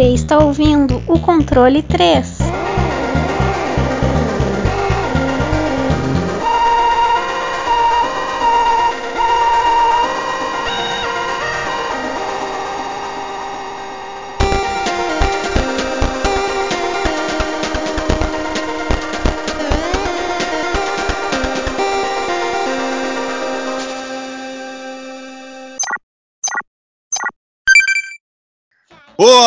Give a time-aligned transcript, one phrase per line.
[0.00, 2.39] Você está ouvindo o controle 3.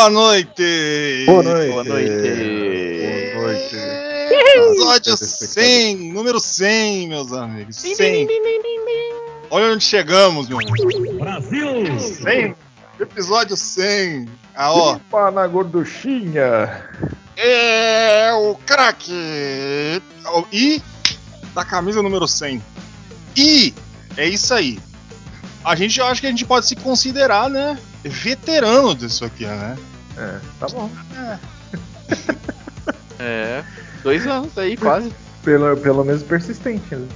[0.03, 1.23] Boa noite!
[1.25, 1.71] Boa noite!
[1.71, 3.33] Boa noite!
[3.35, 3.75] Boa noite!
[4.53, 7.77] Episódio 100, número 100, meus amigos.
[7.77, 8.27] 100.
[9.49, 11.19] Olha onde chegamos, meu amigo.
[11.19, 11.97] Brasil!
[11.97, 12.53] 100.
[12.99, 14.27] Episódio 100.
[14.53, 14.99] Ah, ó.
[15.09, 16.85] Pá na gorduchinha!
[17.37, 20.01] É o craque.
[20.51, 20.81] E
[21.55, 22.61] da camisa número 100.
[23.37, 23.73] E
[24.17, 24.79] é isso aí.
[25.63, 27.79] A gente eu acho que a gente pode se considerar, né?
[28.03, 29.77] Veterano disso aqui, né?
[30.17, 30.89] É, tá bom.
[33.19, 33.63] É,
[34.03, 35.13] dois anos aí, quase.
[35.43, 37.07] Pelo, pelo menos persistente, né?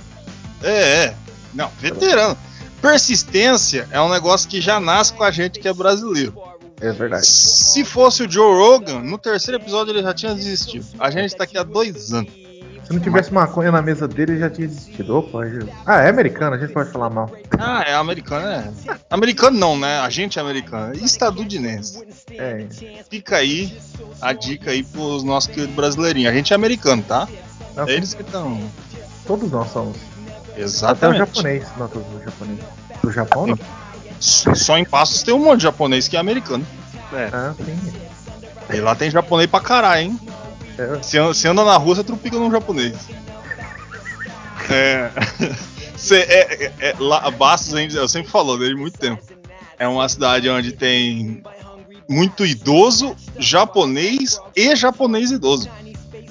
[0.64, 1.16] É, é.
[1.54, 2.38] Não, veterano.
[2.82, 6.34] Persistência é um negócio que já nasce com a gente que é brasileiro.
[6.80, 7.26] É verdade.
[7.26, 10.86] Se fosse o Joe Rogan, no terceiro episódio ele já tinha desistido.
[11.00, 12.32] A gente tá aqui há dois anos.
[12.88, 15.18] Se não tivesse maconha na mesa dele, ele já tinha desistido.
[15.18, 15.40] Opa,
[15.86, 17.30] ah, é americano, a gente pode falar mal.
[17.60, 18.72] Ah, é americano, é.
[19.10, 20.00] Americano não, né?
[20.00, 20.94] A gente é americano.
[20.96, 22.08] Estadunidense.
[22.32, 22.66] É,
[23.10, 23.78] Fica aí
[24.22, 26.32] a dica aí pros nossos queridos brasileirinhos.
[26.32, 27.28] A gente é americano, tá?
[27.76, 28.58] não, É eles que estão.
[29.26, 29.98] todos nós somos.
[29.98, 31.18] Até o Exatamente.
[31.18, 31.68] japonês.
[31.78, 32.64] Não, todos os japoneses.
[33.04, 33.60] Do Japão, não?
[34.22, 36.66] Só em Passos tem um monte de japonês que é americano.
[37.12, 37.30] É.
[37.34, 37.78] Ah, sim.
[38.74, 40.20] E lá tem japonês pra caralho, hein?
[40.78, 42.96] É, Você anda, na rua, você trupica num japonês.
[44.70, 45.10] É.
[45.98, 49.20] Você, é, é- é- lá, Bastos, eu sempre falo desde muito tempo.
[49.80, 51.42] É uma cidade onde tem
[52.08, 55.68] muito idoso, japonês e japonês idoso.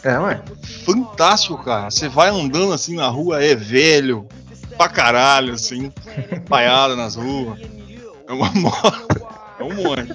[0.04, 0.40] é, ué.
[0.84, 1.90] Fantástico, cara.
[1.90, 4.28] Você vai andando assim na rua, é velho,
[4.76, 5.92] pra caralho, assim,
[6.48, 7.58] paiado nas ruas.
[8.28, 8.72] É uma mo-
[9.58, 10.12] É um monte.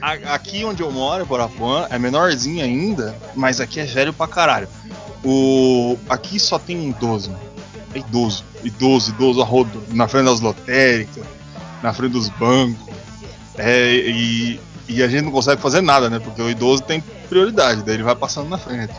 [0.00, 4.68] A- Aqui onde eu moro, Borapuã, é menorzinho ainda, mas aqui é velho pra caralho.
[5.24, 5.96] O...
[6.08, 7.34] Aqui só tem idoso.
[7.94, 11.24] É idoso, idoso, idoso a rodo, na frente das lotéricas,
[11.82, 12.88] na frente dos bancos.
[13.58, 16.18] É, e, e a gente não consegue fazer nada, né?
[16.18, 18.94] Porque o idoso tem prioridade, daí ele vai passando na frente.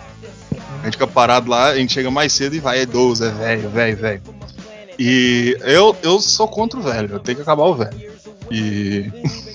[0.81, 3.29] A gente fica parado lá, a gente chega mais cedo e vai, é idoso, é
[3.29, 4.22] velho, velho, velho.
[5.00, 8.11] E eu, eu sou contra o velho, eu tenho que acabar o velho.
[8.51, 9.09] E.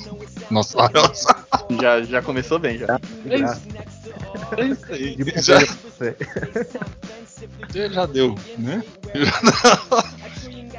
[0.51, 1.37] Nossa, nossa.
[1.81, 3.01] Já, já começou bem, já.
[3.29, 3.61] É isso,
[4.57, 5.17] é isso aí.
[5.17, 5.91] De Já, bobeira pra
[7.73, 7.89] você.
[7.91, 8.83] já deu, né?
[9.15, 10.05] Já-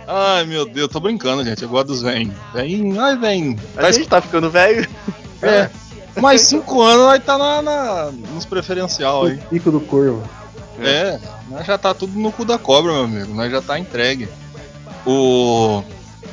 [0.10, 1.62] Ai meu Deus, tô brincando, gente.
[1.64, 2.34] Eu gosto dos velhos.
[2.54, 3.18] Velhinho, ai.
[3.76, 4.88] A gente tá ficando velho.
[5.42, 5.70] É.
[6.22, 9.36] Mais cinco anos vai estar na, na- nos preferencial aí.
[9.36, 10.24] O pico do corvo.
[10.80, 11.20] É,
[11.50, 13.34] nós já tá tudo no cu da cobra, meu amigo.
[13.34, 14.30] Nós já tá entregue.
[15.06, 15.84] O.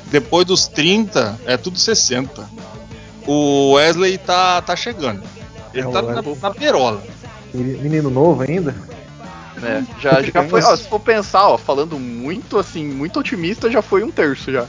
[0.06, 2.48] Depois dos 30, é tudo 60.
[3.26, 5.22] O Wesley tá, tá chegando.
[5.72, 7.02] Ele É, tá na, na perola.
[7.52, 8.74] Menino novo ainda?
[9.62, 13.80] É, já, já foi, ó, se for pensar, ó, falando muito assim, muito otimista, já
[13.80, 14.66] foi um terço já.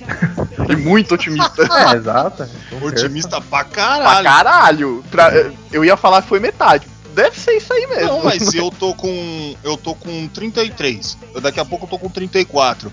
[0.68, 1.62] E muito otimista.
[1.62, 2.48] É, exato.
[2.82, 4.24] Otimista pra pra caralho.
[4.24, 5.04] caralho.
[5.10, 5.30] Pra-
[5.72, 6.86] eu ia falar que foi metade.
[7.14, 8.08] Deve ser isso aí mesmo.
[8.08, 9.54] Não, mas eu tô com.
[9.62, 11.18] Eu tô com 33.
[11.34, 12.90] Eu- Daqui a pouco eu tô com 34.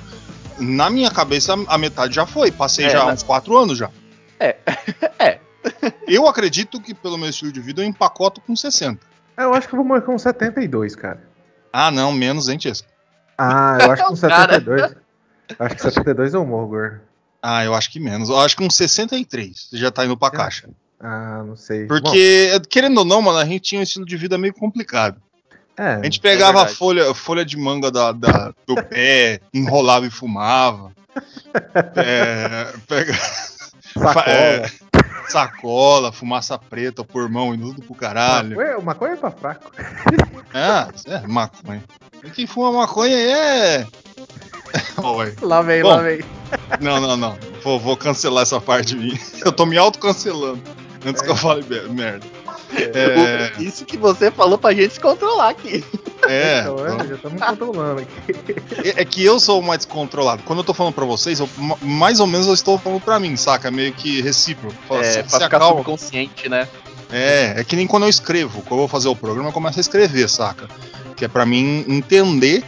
[0.59, 2.51] Na minha cabeça, a metade já foi.
[2.51, 3.13] Passei É, já né?
[3.13, 3.89] uns 4 anos já.
[5.19, 5.40] É.
[6.07, 9.00] Eu acredito que, pelo meu estilo de vida, eu empacoto com 60.
[9.38, 11.22] É, Eu acho que eu vou morrer com 72, cara.
[11.72, 12.88] Ah, não, menos, hein, Tiesco?
[13.38, 14.53] Ah, eu acho que com Cara.
[14.59, 14.96] 72.
[15.59, 17.02] Acho que 72 eu morro, gordo.
[17.41, 18.29] Ah, eu acho que menos.
[18.29, 20.70] Eu acho que uns 63 você já tá indo pra caixa.
[20.99, 21.85] Ah, não sei.
[21.85, 25.22] Porque, querendo ou não, mano, a gente tinha um estilo de vida meio complicado.
[25.78, 26.78] Bom, é, A gente pegava a verdade.
[26.78, 30.91] folha, folha de manga da, da- do pé, enrolava e fumava.
[31.96, 33.14] É, pega,
[33.93, 34.26] sacola.
[34.28, 34.72] é,
[35.28, 38.55] sacola, fumaça preta, pormão e tudo pro caralho.
[38.58, 39.72] Maconha, maconha é pra fraco.
[40.53, 41.84] Ah, é maconha.
[42.23, 43.88] E quem fuma maconha é.
[45.03, 45.35] Oi.
[45.41, 45.90] Lá vem, Bom.
[45.90, 46.22] lá vem.
[46.82, 47.38] Não, não, não.
[47.64, 49.17] Vou, vou cancelar essa parte de mim.
[49.46, 50.61] Eu tô me autocancelando.
[51.05, 52.26] Antes que eu fale merda.
[52.76, 55.84] É, Isso que você falou pra gente se controlar aqui.
[56.28, 58.91] é, Então, é, já estamos controlando aqui.
[58.96, 60.44] é que eu sou o mais descontrolado.
[60.44, 63.20] Quando eu tô falando pra vocês, eu- ma- mais ou menos eu estou falando pra
[63.20, 63.70] mim, saca?
[63.72, 64.76] Meio que recíproco.
[64.88, 65.76] Fala, É, se, pra se ficar acalma.
[65.78, 66.68] subconsciente, né?
[67.12, 68.62] É, é que nem quando eu escrevo.
[68.62, 70.68] Quando eu vou fazer o programa, eu começo a escrever, saca?
[71.16, 72.64] Que é pra mim entender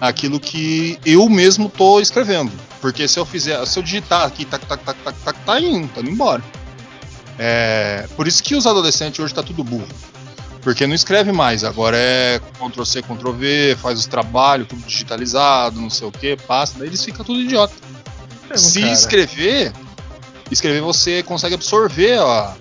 [0.00, 2.50] aquilo que eu mesmo tô escrevendo.
[2.80, 5.88] Porque se eu fizer, se eu digitar aqui, tac, tac, tac, tac, tac, tá indo,
[5.88, 6.42] tá indo embora.
[7.38, 9.88] É, por isso que os adolescentes hoje tá tudo burro.
[10.62, 16.08] Porque não escreve mais, agora é Ctrl-C, Ctrl-V, faz os trabalhos, tudo digitalizado, não sei
[16.08, 17.74] o que, passa, daí eles ficam tudo idiota.
[18.48, 18.92] Mesmo, Se cara.
[18.92, 19.72] escrever,
[20.50, 22.54] escrever você consegue absorver, ó.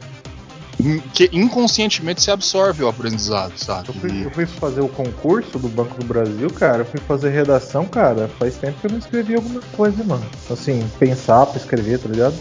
[1.13, 3.87] Que inconscientemente você absorve o aprendizado, sabe?
[3.87, 6.79] Eu fui, eu fui fazer o concurso do Banco do Brasil, cara.
[6.79, 8.29] Eu fui fazer redação, cara.
[8.37, 10.25] Faz tempo que eu não escrevi alguma coisa, mano.
[10.49, 12.35] Assim, pensar pra escrever, tá ligado?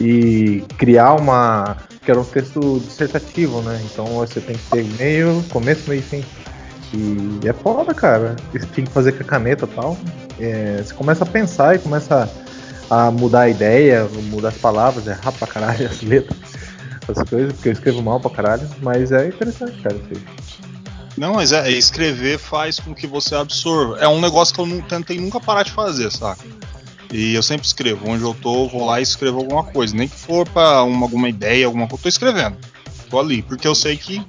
[0.00, 1.76] E criar uma.
[2.04, 3.80] que era um texto dissertativo, né?
[3.84, 6.24] Então você tem que ter meio, começo, meio e fim.
[6.92, 8.36] E é foda, cara.
[8.52, 9.96] Você tem que fazer com a caneta e tal.
[10.38, 12.30] É, você começa a pensar e começa
[12.90, 16.38] a mudar a ideia, mudar as palavras, errar pra caralho as letras,
[17.08, 18.68] as coisas, porque eu escrevo mal pra caralho.
[18.82, 19.96] Mas é interessante, cara.
[21.16, 23.98] Não, mas é, escrever faz com que você absorva.
[23.98, 26.42] É um negócio que eu não tentei nunca parar de fazer, saca?
[27.16, 28.10] E eu sempre escrevo.
[28.10, 29.94] Onde eu tô, eu vou lá e escrevo alguma coisa.
[29.94, 32.02] Nem que for pra uma, alguma ideia, alguma coisa.
[32.02, 32.56] Tô escrevendo.
[33.08, 33.40] Tô ali.
[33.42, 34.20] Porque eu sei que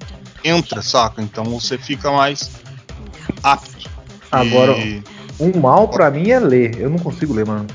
[0.44, 1.20] entra, saca?
[1.22, 2.52] Então você fica mais
[3.42, 3.90] apto.
[4.32, 5.02] Agora, E-
[5.40, 6.80] Um mal pra mim é ler.
[6.80, 7.66] Eu não consigo ler, mano.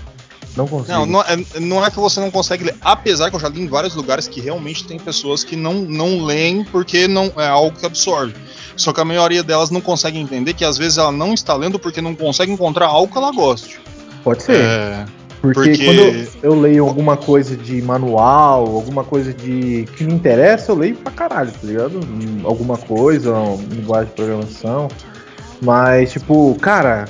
[0.57, 0.93] Não consigo.
[0.93, 2.77] Não, não é, não é que você não consegue ler.
[2.81, 6.25] Apesar que eu já li em vários lugares que realmente tem pessoas que não, não
[6.25, 8.35] leem porque não é algo que absorve.
[8.77, 11.79] Só que a maioria delas não consegue entender que às vezes ela não está lendo
[11.79, 13.79] porque não consegue encontrar algo que ela goste.
[14.25, 14.57] Pode ser.
[14.57, 15.05] É,
[15.41, 20.13] porque, porque- quando eu, eu leio alguma coisa de manual, alguma coisa de que me
[20.15, 21.99] interessa, eu leio pra caralho, tá ligado?
[22.01, 23.33] Hum, Alguma coisa,
[23.71, 24.89] linguagem de programação.
[25.63, 27.07] Mas, tipo, cara,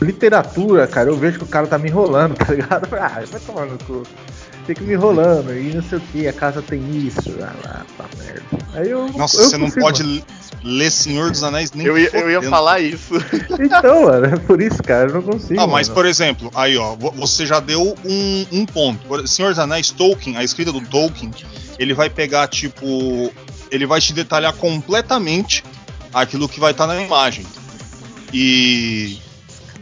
[0.00, 2.88] literatura, cara, eu vejo que o cara tá me enrolando, tá ligado?
[2.94, 4.02] Ah, vai tomar no cu.
[4.66, 8.04] Fica me enrolando, e não sei o que, a casa tem isso, ah, lá, tá
[8.18, 8.42] merda.
[8.74, 9.08] Aí eu.
[9.16, 10.14] nossa, eu você não consigo, pode mano.
[10.16, 10.24] l-
[10.64, 13.14] ler Senhor dos Anéis nem Eu ia, eu ia falar isso.
[13.60, 15.60] Então, mano, é por isso, cara, eu não consigo.
[15.60, 15.94] Ah, mas mano.
[15.96, 19.26] por exemplo, aí ó, vo- você já deu um, um ponto.
[19.26, 21.30] Senhor dos Anéis, Tolkien, a escrita do Tolkien,
[21.78, 23.32] ele vai pegar, tipo.
[23.70, 25.62] Ele vai te detalhar completamente
[26.14, 27.44] aquilo que vai estar na imagem.
[28.32, 29.18] E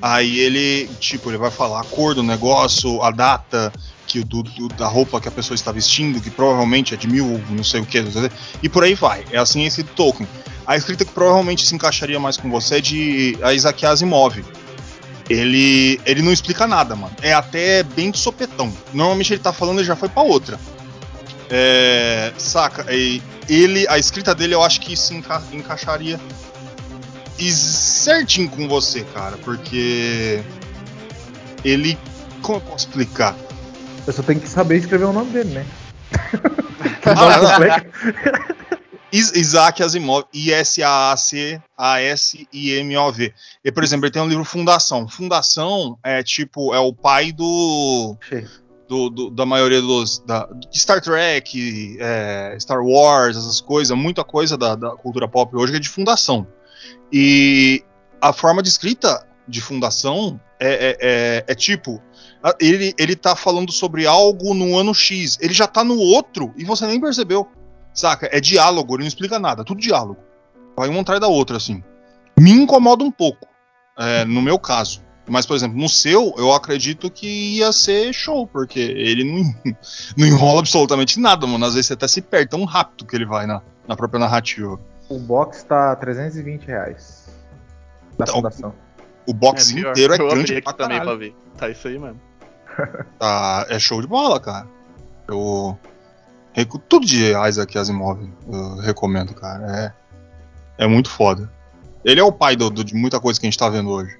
[0.01, 3.73] aí ele, tipo, ele vai falar a cor do negócio, a data
[4.07, 7.43] que do, do- da roupa que a pessoa está vestindo, que provavelmente é de mil,
[7.51, 8.03] não sei o que,
[8.63, 9.25] e por aí vai.
[9.33, 10.29] É assim esse Tolkien.
[10.67, 14.45] A escrita que provavelmente se encaixaria mais com você é de Isaac Asimov.
[15.29, 17.13] Ele, ele não explica nada, mano.
[17.21, 18.73] É até bem de sopetão.
[18.93, 20.59] Normalmente ele tá falando e já foi pra outra.
[21.51, 22.87] É, saca?
[23.49, 26.19] Ele, a escrita dele eu acho que se enca- encaixaria
[27.39, 30.43] e certinho com você, cara, porque
[31.65, 31.99] ele,
[32.43, 33.37] como eu posso explicar?
[34.07, 35.67] Eu só tenho que saber escrever o nome dele, né?
[39.13, 43.33] Is- Isaac Asimov, I-S-A-A-C-A-S-I-M-O-V.
[43.65, 45.09] E, por exemplo, ele tem um livro Fundação.
[45.09, 48.17] Fundação é tipo, é o pai do,
[48.89, 50.19] do- do- da maioria dos.
[50.21, 55.77] Da, Star Trek, é, Star Wars, essas coisas, muita coisa da, da cultura pop hoje
[55.77, 56.47] é de fundação.
[57.13, 57.83] E
[58.21, 62.03] a forma de escrita de fundação é, é- é- é tipo.
[62.61, 65.39] Ele, ele tá falando sobre algo no ano X.
[65.41, 67.49] Ele já tá no outro e você nem percebeu.
[67.93, 68.29] Saca?
[68.31, 70.21] É diálogo, ele não explica nada, tudo diálogo.
[70.77, 71.83] Vai uma atrás da outra, assim.
[72.39, 73.49] Me incomoda um pouco,
[73.99, 75.03] é, no meu caso.
[75.29, 79.55] Mas, por exemplo, no seu, eu acredito que ia ser show, porque ele não,
[80.17, 81.65] não enrola absolutamente nada, mano.
[81.65, 84.79] Às vezes você até se perde tão rápido que ele vai na, na própria narrativa.
[85.09, 87.29] O box tá 320 reais.
[88.19, 88.75] Da Então, fundação.
[89.27, 89.91] O box pior.
[89.91, 91.35] inteiro é eu grande pra também pra ver.
[91.57, 92.21] Tá isso aí mesmo.
[93.19, 94.67] Tá, é show de bola, cara.
[95.29, 95.77] Eu.
[96.53, 98.19] recu- Tudo de Isaac Asimov
[98.51, 99.95] eu recomendo, cara.
[100.79, 101.51] É, é muito foda.
[102.05, 104.19] Ele é o pai do- do- de muita coisa que a gente tá vendo hoje.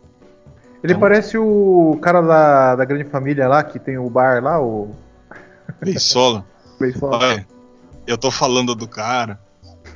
[0.83, 4.61] Ele então- parece o cara da, da grande família lá, que tem o bar lá,
[4.61, 4.95] o.
[5.81, 6.45] Beisola.
[6.81, 7.45] Beisola.
[8.07, 9.39] Eu tô falando do cara.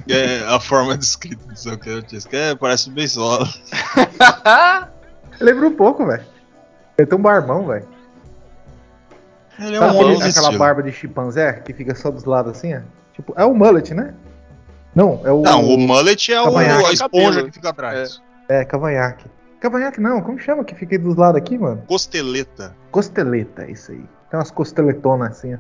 [0.09, 3.47] É, a forma de escrita do seu Curtis, que é, parece o Beisola.
[5.41, 6.25] Lembra um pouco, velho.
[6.99, 7.87] Ele tem um barbão, velho.
[9.59, 10.59] Ele é Sabe um aquele- aquela estilo.
[10.59, 12.81] barba de chimpanzé que fica só dos lados assim, ó?
[13.15, 14.15] Tipo, é o mullet, né?
[14.95, 15.43] Não, é o.
[15.43, 18.21] Não, o mullet é o, a esponja que fica atrás.
[18.49, 19.27] É, cavanhaque.
[19.61, 21.83] Cavanhaque não, como chama que fica dos lados aqui, mano?
[21.87, 22.75] Costeleta.
[22.91, 23.99] Costeleta, é isso aí.
[24.31, 25.59] Tem umas costeletonas assim, ó.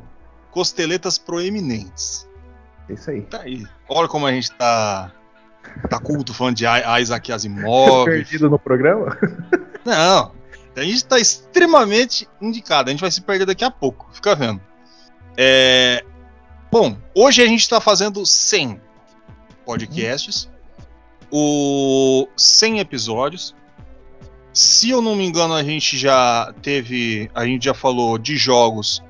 [0.50, 2.26] Costeletas proeminentes.
[2.90, 3.22] É isso aí.
[3.22, 3.66] Tá aí.
[3.88, 5.12] Olha como a gente tá.
[5.88, 6.64] Tá culto falando de
[7.00, 8.04] Isaac Asimov.
[8.04, 9.16] Perdido no programa?
[9.84, 10.32] Não.
[10.76, 12.88] A gente tá extremamente indicado.
[12.88, 14.08] A gente vai se perder daqui a pouco.
[14.12, 14.60] Fica vendo.
[15.36, 16.02] É,
[16.70, 18.80] Bom, hoje a gente tá fazendo 100
[19.64, 20.48] podcasts.
[21.30, 23.54] O 100 episódios.
[24.52, 27.30] Se eu não me engano, a gente já teve.
[27.34, 29.02] A gente já falou de jogos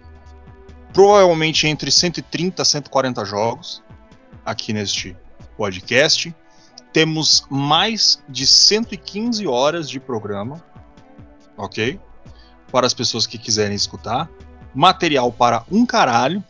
[0.93, 3.83] provavelmente entre 130 a 140 jogos
[4.45, 5.17] aqui neste
[5.57, 6.35] podcast.
[6.93, 10.63] Temos mais de 115 horas de programa,
[11.57, 12.01] ok?
[12.73, 14.29] Para as pessoas que quiserem escutar.
[14.75, 16.43] Material para um caralho.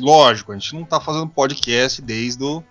[0.00, 2.62] Lógico, a gente não está fazendo podcast desde o,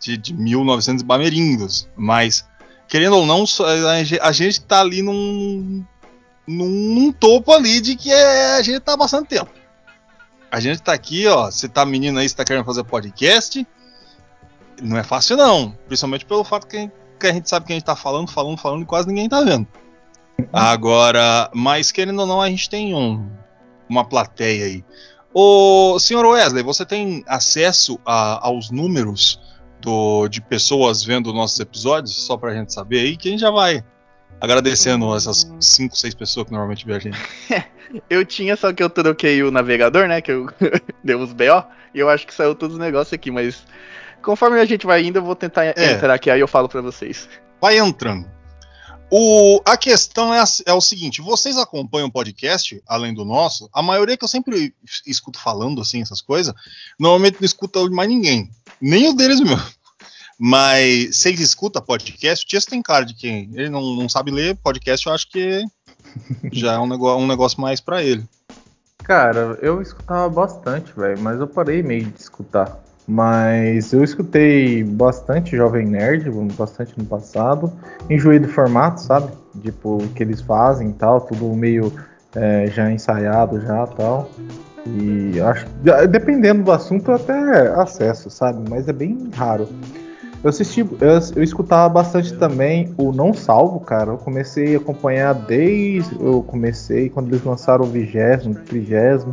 [0.00, 2.46] de, de 1900 bamerindos, mas
[2.88, 3.44] querendo ou não,
[4.20, 5.84] a gente está ali num,
[6.46, 9.50] num, num, topo ali de que é, a gente está há bastante tempo.
[10.52, 11.50] A gente está aqui, ó.
[11.50, 13.66] Você tá menino aí, você tá querendo fazer podcast
[14.82, 17.84] não é fácil não, principalmente pelo fato que, que a gente sabe que a gente
[17.84, 19.66] tá falando, falando, falando e quase ninguém tá vendo.
[20.52, 23.30] Agora, mas querendo ou não, a gente tem um,
[23.88, 24.84] uma plateia aí.
[25.32, 29.40] O senhor Wesley, você tem acesso a, aos números
[29.80, 33.50] do, de pessoas vendo nossos episódios, só pra gente saber aí, que a gente já
[33.50, 33.84] vai
[34.40, 37.18] agradecendo essas 5, 6 pessoas que normalmente gente.
[38.08, 40.20] eu tinha, só que eu troquei o navegador, né?
[40.20, 40.48] Que eu
[41.02, 43.64] dei uns BO, e eu acho que saiu todos os negócios aqui, mas
[44.22, 45.92] Conforme a gente vai indo, eu vou tentar é.
[45.92, 47.28] entrar aqui, aí eu falo para vocês.
[47.60, 48.30] Vai entrando.
[49.10, 53.68] O, a questão é, a, é, o seguinte: vocês acompanham o podcast, além do nosso?
[53.74, 54.72] A maioria que eu sempre
[55.06, 56.54] escuto falando assim, essas coisas,
[56.98, 58.50] normalmente não escuta mais ninguém.
[58.80, 59.60] Nem o deles mesmo.
[60.44, 62.44] Mas vocês escutam podcast?
[62.44, 63.48] O Tias tem cara de quem?
[63.54, 65.64] Ele não, não sabe ler podcast, eu acho que
[66.50, 68.24] já é um negócio, um negócio mais para ele.
[69.04, 72.76] Cara, eu escutava bastante, velho, mas eu parei meio de escutar.
[73.06, 77.72] Mas eu escutei bastante Jovem Nerd, bastante no passado.
[78.10, 79.32] Enjoei do formato, sabe?
[79.62, 81.92] Tipo, o que eles fazem e tal, tudo meio
[82.34, 84.28] é, já ensaiado já tal.
[84.88, 85.66] E acho
[86.08, 88.68] dependendo do assunto eu até acesso, sabe?
[88.68, 89.68] Mas é bem raro.
[90.42, 94.10] Eu assisti, eu, eu escutava bastante também o Não Salvo, cara.
[94.10, 96.14] Eu comecei a acompanhar desde.
[96.20, 99.32] Eu comecei quando eles lançaram o vigésimo, trigésimo.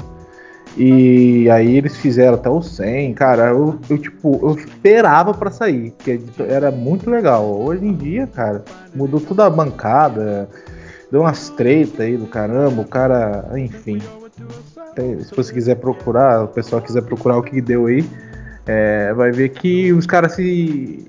[0.78, 5.92] E aí eles fizeram até o 100, cara, eu, eu tipo, eu esperava para sair,
[5.98, 7.44] que era muito legal.
[7.46, 8.64] Hoje em dia, cara,
[8.94, 10.48] mudou toda a bancada,
[11.12, 14.00] deu umas treta aí do caramba, o cara, enfim.
[15.26, 18.08] Se você quiser procurar, o pessoal quiser procurar o que deu aí,
[18.72, 21.08] é, vai ver que os caras se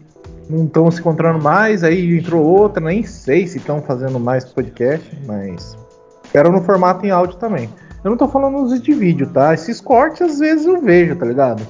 [0.48, 5.06] não estão se encontrando mais, aí entrou outra, nem sei se estão fazendo mais podcast,
[5.26, 5.76] mas
[6.32, 7.68] era no formato em áudio também.
[8.02, 9.52] Eu não tô falando nos de vídeo, tá?
[9.52, 11.62] Esses cortes às vezes eu vejo, tá ligado?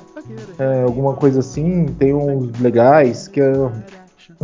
[0.61, 3.53] É, alguma coisa assim, tem uns legais que é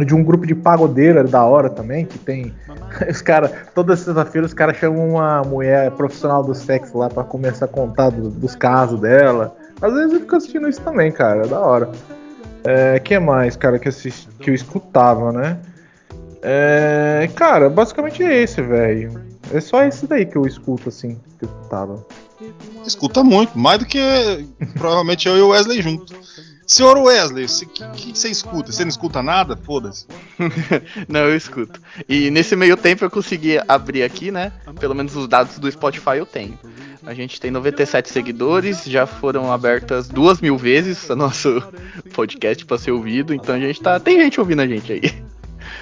[0.04, 2.52] de um grupo de pagodeira da hora também, que tem.
[3.08, 7.66] Os caras, toda sexta-feira os caras chamam uma mulher profissional do sexo lá para começar
[7.66, 9.56] a contar do, dos casos dela.
[9.80, 11.90] Às vezes eu fico assistindo isso também, cara, é da hora.
[12.64, 15.58] É, que mais, cara, que, assisti, que eu escutava, né?
[16.42, 19.20] É, cara, basicamente é esse, velho.
[19.52, 22.04] É só esse daí que eu escuto, assim, que eu escutava.
[22.84, 24.00] Escuta muito, mais do que
[24.74, 26.14] provavelmente eu e o Wesley juntos.
[26.66, 28.72] Senhor Wesley, o que, que, você escuta?
[28.72, 29.56] Você não escuta nada?
[29.56, 30.06] Foda-se.
[31.08, 31.80] não, eu escuto.
[32.08, 34.52] E nesse meio tempo eu consegui abrir aqui, né?
[34.80, 36.58] Pelo menos os dados do Spotify eu tenho.
[37.06, 41.62] A gente tem 97 seguidores, já foram abertas duas mil vezes o nosso
[42.12, 44.00] podcast para ser ouvido, então a gente tá.
[44.00, 45.26] Tem gente ouvindo a gente aí.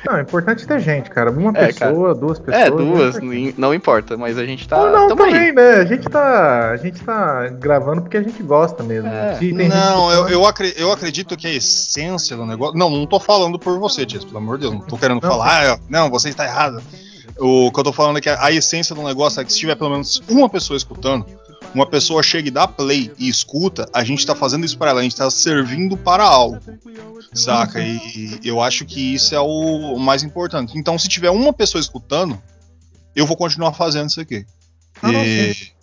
[0.06, 1.30] Não, é importante ter gente, cara.
[1.30, 2.14] Uma é, pessoa, cara.
[2.14, 3.16] duas é, pessoas.
[3.16, 4.76] É, duas, não importa, mas a gente tá.
[4.76, 5.52] Não, não também, aí.
[5.52, 5.76] né?
[5.76, 6.70] A gente tá.
[6.72, 9.08] A gente tá gravando porque a gente gosta mesmo.
[9.08, 9.38] É.
[9.66, 12.76] Não, eu, eu, acredito, eu acredito que a essência do negócio.
[12.76, 14.74] Não, não tô falando por você, Tias, pelo amor de Deus.
[14.74, 16.82] Não tô querendo não, falar, não, você está errado.
[17.38, 19.74] O que eu tô falando é que a, essência do negócio é que se tiver
[19.74, 21.26] pelo menos uma pessoa escutando,
[21.74, 25.00] uma pessoa chega e dá play e escuta, a gente tá fazendo isso para ela,
[25.00, 26.58] a gente tá servindo para algo.
[27.32, 27.80] Saca?
[27.80, 30.78] E eu acho que isso é o mais importante.
[30.78, 32.40] Então, se tiver uma pessoa escutando,
[33.14, 34.46] eu vou continuar fazendo isso aqui.
[35.02, 35.74] Ah, e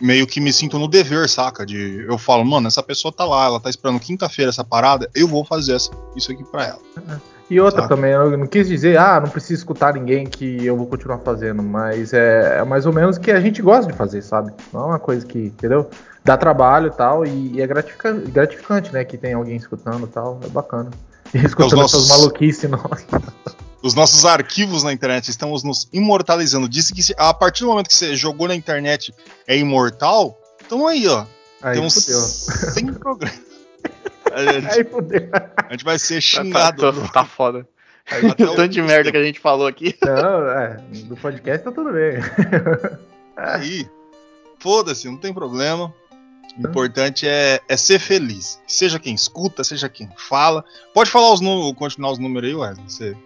[0.00, 1.64] meio que me sinto no dever, saca?
[1.64, 5.28] De eu falo, mano, essa pessoa tá lá, ela tá esperando quinta-feira essa parada, eu
[5.28, 6.80] vou fazer essa, isso aqui para ela.
[7.50, 7.94] E outra saca?
[7.94, 11.62] também, eu não quis dizer, ah, não preciso escutar ninguém que eu vou continuar fazendo,
[11.62, 14.52] mas é, é mais ou menos que a gente gosta de fazer, sabe?
[14.72, 15.88] Não é uma coisa que, entendeu?
[16.28, 19.04] dá trabalho e tal, e, é gratificante, gratificante, né?
[19.04, 20.90] Que tem alguém escutando e tal, é bacana.
[21.34, 22.04] E escutando nossos...
[22.04, 23.04] essas maluquices, nossa.
[23.82, 26.66] Os nossos arquivos na internet estamos nos imortalizando.
[26.66, 29.14] Disse que se, a partir do momento que você jogou na internet
[29.46, 31.26] é imortal, então aí, ó.
[31.60, 32.18] Aí fudeu.
[32.18, 33.47] 100 programas.
[34.32, 35.28] A gente, aí fudeu.
[35.56, 36.92] A gente vai ser xingado.
[36.92, 37.66] Tá, tá, tá foda.
[38.10, 39.94] Aí, Tanto de merda que a gente falou aqui.
[40.02, 42.14] Não, é, do podcast tá tudo bem.
[43.36, 43.88] Aí,
[44.58, 45.94] foda-se, não tem problema.
[46.56, 48.60] O importante é, é ser feliz.
[48.66, 50.64] Seja quem escuta, seja quem fala.
[50.92, 52.88] Pode falar os números, continuar os números aí, Wesley.
[52.88, 53.16] Você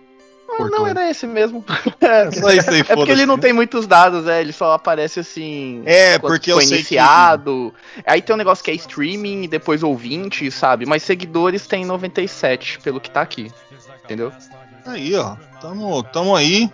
[0.63, 0.81] cortou.
[0.81, 1.65] não, era esse mesmo.
[2.03, 5.21] É, Só isso aí, é porque ele não tem muitos dados, é, ele só aparece
[5.21, 5.83] assim.
[5.87, 7.73] É, porque eu foi sei iniciado.
[8.05, 10.85] Aí tem um negócio que é streaming e depois ouvinte, sabe?
[10.85, 13.53] Mas seguidores tem 97, pelo que tá aqui.
[14.05, 14.33] Entendeu?
[14.85, 15.37] Aí, ó.
[15.61, 16.69] Tamo, tamo aí.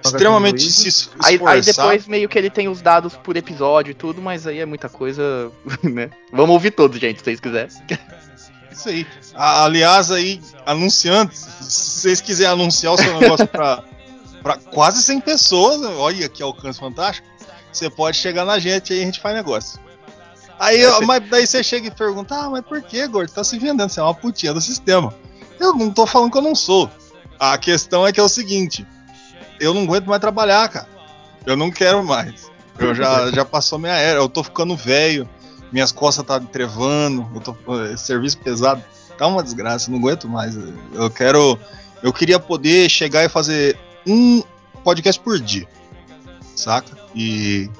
[0.04, 4.20] Extremamente se Aí, aí depois meio que ele tem os dados por episódio e tudo,
[4.22, 5.50] mas aí é muita coisa,
[5.82, 6.10] né?
[6.32, 7.70] Vamos ouvir todos, gente, se vocês quiserem.
[8.80, 9.06] Isso aí.
[9.34, 13.82] A- aliás, aí, anunciantes, se vocês quiserem anunciar o seu negócio pra,
[14.42, 17.26] pra quase 100 pessoas, olha que alcance fantástico,
[17.72, 19.78] você pode chegar na gente aí a gente faz negócio.
[20.58, 23.32] Aí, ó, mas daí você chega e pergunta, ah, mas por que, gordo?
[23.32, 25.14] Tá se vendendo, você é uma putinha do sistema.
[25.58, 26.90] Eu não tô falando que eu não sou.
[27.38, 28.86] A questão é que é o seguinte,
[29.58, 30.88] eu não aguento mais trabalhar, cara.
[31.46, 32.50] Eu não quero mais.
[32.78, 35.28] Eu já, já passou minha era, eu tô ficando velho,
[35.72, 37.56] minhas costas tá trevando, eu tô
[37.96, 38.82] serviço pesado,
[39.16, 40.56] tá uma desgraça, não aguento mais.
[40.92, 41.58] Eu quero,
[42.02, 44.42] eu queria poder chegar e fazer um
[44.82, 45.66] podcast por dia,
[46.54, 46.96] saca?
[47.14, 47.70] E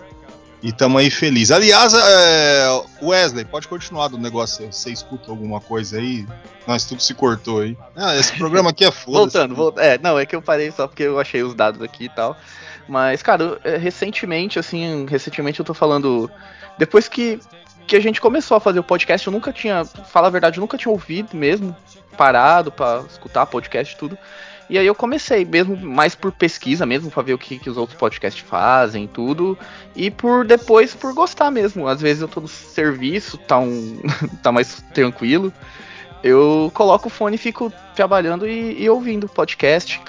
[0.63, 1.51] e tamo aí feliz.
[1.51, 4.71] Aliás, é, Wesley, pode continuar do negócio.
[4.71, 6.27] Você escuta alguma coisa aí?
[6.67, 7.77] Nós tudo se cortou aí.
[7.97, 9.19] Ah, esse programa aqui é foda.
[9.19, 9.85] Voltando, voltando.
[9.85, 12.37] É, não, é que eu parei só porque eu achei os dados aqui e tal.
[12.87, 16.31] Mas, cara, é, recentemente, assim, recentemente eu tô falando.
[16.77, 17.41] Depois que,
[17.91, 19.85] que a gente começou a fazer o podcast, eu nunca tinha.
[19.85, 21.77] Fala a verdade, eu nunca tinha ouvido mesmo,
[22.17, 24.17] parado pra escutar podcast e tudo.
[24.69, 27.77] E aí eu comecei, mesmo mais por pesquisa mesmo, pra ver o que, que os
[27.77, 29.59] outros podcasts fazem tudo.
[29.97, 31.89] E por depois por gostar mesmo.
[31.89, 34.01] Às vezes eu tô no serviço, tá, um,
[34.41, 35.53] tá mais tranquilo.
[36.23, 40.01] Eu coloco o fone e fico trabalhando e, e ouvindo podcast.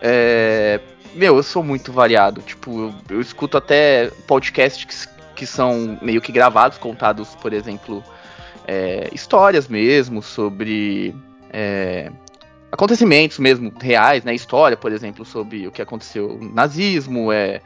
[0.00, 0.78] É,
[1.16, 2.42] meu, eu sou muito variado.
[2.42, 5.08] Tipo, eu, eu escuto até podcasts
[5.44, 8.02] que, são meio que gravados, contados, por exemplo,
[8.66, 11.14] é, histórias mesmo sobre
[11.52, 12.10] é,
[12.72, 14.34] acontecimentos mesmo reais, né?
[14.34, 17.60] História, por exemplo, sobre o que aconteceu no nazismo, é,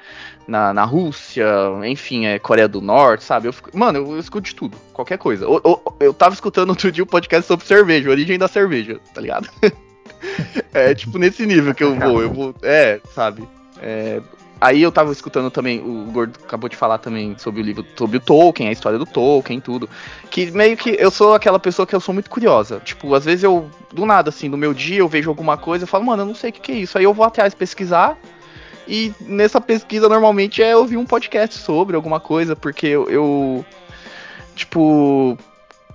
[0.46, 1.46] na, na Rússia,
[1.86, 3.48] enfim, é Coreia do Norte, sabe?
[3.48, 5.48] Eu fico- mano, eu, eu escuto de tudo, qualquer coisa.
[5.48, 9.20] O- o- eu tava escutando outro dia um podcast sobre cerveja, origem da cerveja, tá
[9.20, 9.48] ligado?
[10.74, 13.48] é tipo nesse nível que eu vou, eu vou, é, sabe?
[13.80, 14.20] É,
[14.60, 18.16] aí eu tava escutando também, o Gordo acabou de falar também sobre o livro, sobre
[18.16, 19.88] o Tolkien, a história do Tolkien, tudo.
[20.30, 22.80] Que meio que eu sou aquela pessoa que eu sou muito curiosa.
[22.84, 25.88] Tipo, às vezes eu, do nada, assim, no meu dia eu vejo alguma coisa eu
[25.88, 26.98] falo, mano, eu não sei o que, que é isso.
[26.98, 28.18] Aí eu vou atrás pesquisar.
[28.86, 33.64] E nessa pesquisa normalmente é ouvir um podcast sobre alguma coisa, porque eu, eu,
[34.56, 35.36] tipo,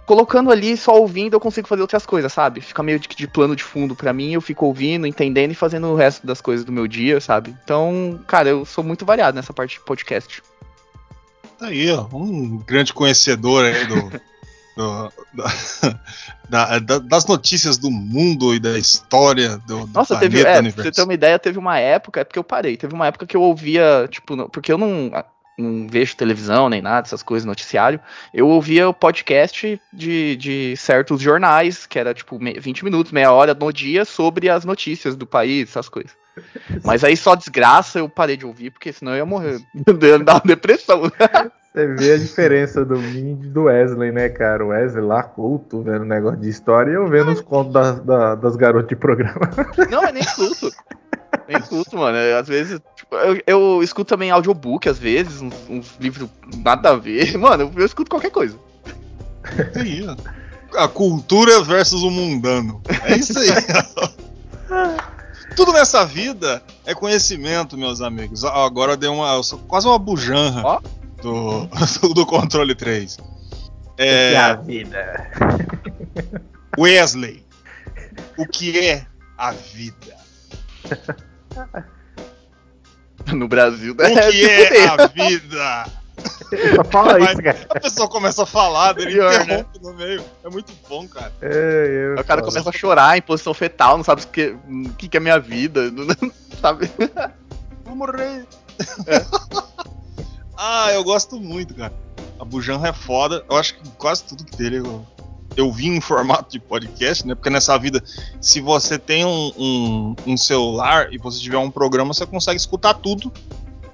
[0.06, 2.62] colocando ali só ouvindo eu consigo fazer outras coisas, sabe?
[2.62, 5.88] Fica meio de, de plano de fundo pra mim, eu fico ouvindo, entendendo e fazendo
[5.88, 7.56] o resto das coisas do meu dia, sabe?
[7.64, 10.42] Então, cara, eu sou muito variado nessa parte de podcast.
[11.58, 13.96] Tá aí, ó, um grande conhecedor aí do,
[14.76, 16.00] do- da-
[16.50, 20.54] da- da- das notícias do mundo e da história do, do Nossa, teve, planeta, é,
[20.54, 20.84] pra universo.
[20.84, 23.38] você ter uma ideia, teve uma época, é porque eu parei, teve uma época que
[23.38, 25.12] eu ouvia, tipo, porque eu não,
[25.58, 28.00] não vejo televisão nem nada, essas coisas, noticiário,
[28.34, 33.32] eu ouvia o podcast de, de certos jornais, que era tipo me- 20 minutos, meia
[33.32, 36.12] hora no dia, sobre as notícias do país, essas coisas.
[36.84, 39.60] Mas aí só desgraça eu parei de ouvir, porque senão eu ia morrer,
[40.02, 41.04] ia me dar uma depressão.
[41.74, 44.64] Você vê a diferença do mim e do Wesley, né, cara?
[44.66, 48.36] O Wesley lá culto, vendo negócio de história e eu vendo os contos das, da-
[48.36, 49.50] das garotas de programa.
[49.90, 50.70] Não, é nem escuto.
[51.48, 52.18] Nem escuto, mano.
[52.40, 52.80] Às vezes,
[53.14, 57.36] eu, eu escuto também audiobook, às vezes, uns, uns livros nada a ver.
[57.38, 58.58] Mano, eu, eu escuto qualquer coisa.
[59.76, 60.16] Aí, ó.
[60.78, 62.82] A cultura versus o mundano.
[63.04, 63.50] É isso aí.
[65.56, 68.44] Tudo nessa vida é conhecimento, meus amigos.
[68.44, 69.36] Agora deu uma.
[69.36, 70.82] Eu sou quase uma bujanra Ó.
[71.22, 71.68] do,
[72.14, 73.20] do controle 3.
[73.98, 75.32] É É, a vida.
[76.78, 77.46] Wesley,
[78.38, 79.06] o que é
[79.38, 80.18] a vida?
[83.34, 84.32] No Brasil, O né?
[84.32, 85.86] que é a vida?
[86.76, 87.66] Só fala Mas- isso, cara.
[87.70, 89.44] A pessoa começa a falar, ele Pior, né?
[89.44, 90.24] interrompe no meio.
[90.44, 91.32] É muito bom, cara.
[91.42, 91.48] É,
[92.08, 92.52] eu Aí o cara falo.
[92.52, 95.40] começa a chorar em posição fetal, não sabe o que, o que, que é minha
[95.40, 96.32] vida, não, não
[96.62, 96.90] sabe?
[97.86, 98.46] Vou morrer.
[100.58, 101.94] ah, eu gosto muito, cara.
[102.40, 103.44] A Bujanra é foda.
[103.50, 105.06] Eu acho que quase tudo que dele eu,
[105.56, 107.36] eu vi em formato de podcast, né?
[107.36, 108.04] Porque nessa vida,
[108.42, 112.96] se você tem um, um, um celular e você tiver um programa, você consegue escutar
[112.96, 113.32] tudo,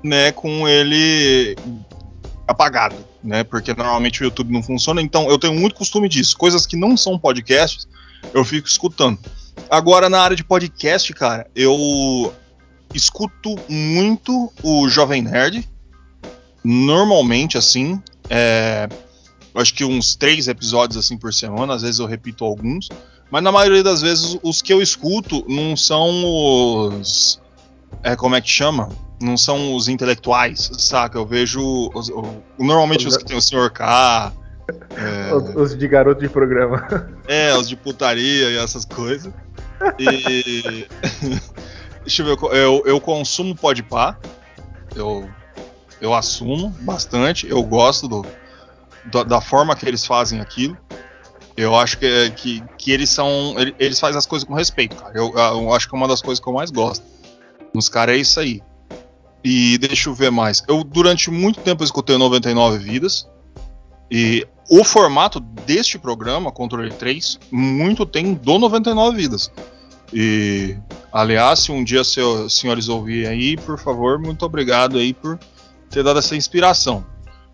[0.04, 0.32] né?
[0.32, 1.56] Com ele
[2.48, 3.44] apagado, né?
[3.44, 5.02] Porque normalmente o YouTube não funciona.
[5.02, 6.38] Então eu tenho muito costume disso.
[6.38, 7.88] Coisas que não são podcasts,
[8.34, 9.20] eu fico escutando.
[9.70, 12.34] Agora, na área de podcast, cara, eu
[12.94, 15.68] escuto muito o Jovem Nerd.
[16.64, 18.02] Normalmente, assim.
[18.30, 18.88] É,
[19.56, 22.90] acho que uns três episódios assim por semana, às vezes eu repito alguns.
[23.32, 27.40] Mas na maioria das vezes os que eu escuto não são os.
[28.04, 28.90] É, como é que chama?
[29.22, 31.18] Não são os intelectuais, saca?
[31.18, 31.92] Eu vejo.
[31.94, 33.70] Os, o, normalmente os que tem o Sr.
[33.72, 34.34] K.
[34.96, 36.88] É, os, os, de garoto de programa.
[37.28, 39.32] É, os de putaria e essas coisas.
[40.00, 40.88] E.
[42.02, 44.20] Deixa eu ver, eu, eu consumo podpar.
[44.96, 45.30] Eu,
[46.02, 47.48] eu assumo bastante.
[47.48, 48.26] Eu gosto do,
[49.06, 50.78] da, da forma que eles fazem aquilo.
[51.56, 53.56] Eu acho que, que, que eles são.
[53.78, 55.12] Eles fazem as coisas com respeito, cara.
[55.14, 57.04] Eu, eu acho que é uma das coisas que eu mais gosto.
[57.74, 58.62] Nos caras é isso aí.
[59.44, 60.64] E deixa eu ver mais.
[60.68, 63.28] Eu, durante muito tempo, escutei 99 Vidas.
[64.12, 69.52] E o formato deste programa, Controle 3, muito tem do 99 Vidas.
[70.14, 70.76] E,
[71.12, 72.16] aliás, se um dia os
[72.54, 75.40] senhores ouvirem aí, por favor, muito obrigado aí por
[75.90, 77.06] ter dado essa inspiração.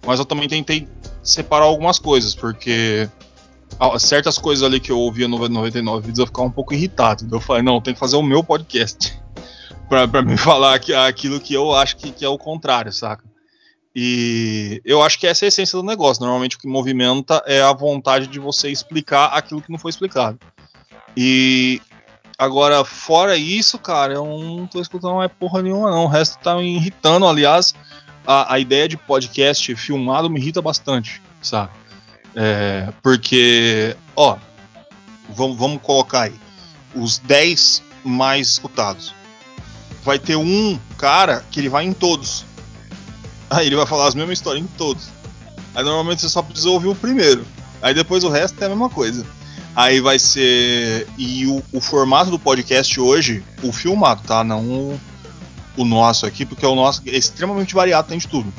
[0.06, 0.88] Mas eu também tentei
[1.26, 3.10] separar algumas coisas, porque
[4.00, 7.26] certas coisas ali que eu ouvia no 99 vídeos eu ficava um pouco irritado.
[7.26, 9.20] Então eu falei, não, tem que fazer o meu podcast.
[9.90, 13.24] pra me falar que, aquilo que eu acho que, que é o contrário, saca?
[13.96, 16.22] E eu acho que essa é a essência do negócio.
[16.22, 20.38] Normalmente o que movimenta é a vontade de você explicar aquilo que não foi explicado.
[21.16, 21.82] E
[22.38, 26.06] agora, fora isso, cara, eu não tô escutando mais porra nenhuma, não.
[26.06, 27.26] O resto tá me irritando.
[27.26, 27.74] Aliás,
[28.26, 31.72] a, a ideia de podcast filmado me irrita bastante, sabe?
[32.36, 34.38] É, porque, ó,
[35.30, 36.36] vamos, colocar aí
[36.94, 39.14] os 10 mais escutados.
[40.04, 42.46] Vai ter um cara que ele vai em todos.
[43.50, 45.10] Aí ele vai falar as mesmas histórias em todos.
[45.74, 47.46] Aí normalmente você só precisa ouvir o primeiro.
[47.82, 49.26] Aí depois o resto é a mesma coisa.
[49.76, 51.08] Aí vai ser.
[51.18, 54.44] E o, o formato do podcast hoje, o filmado, tá?
[54.44, 55.00] Não
[55.78, 58.54] o nosso aqui, porque o nosso é extremamente variado, tem de tudo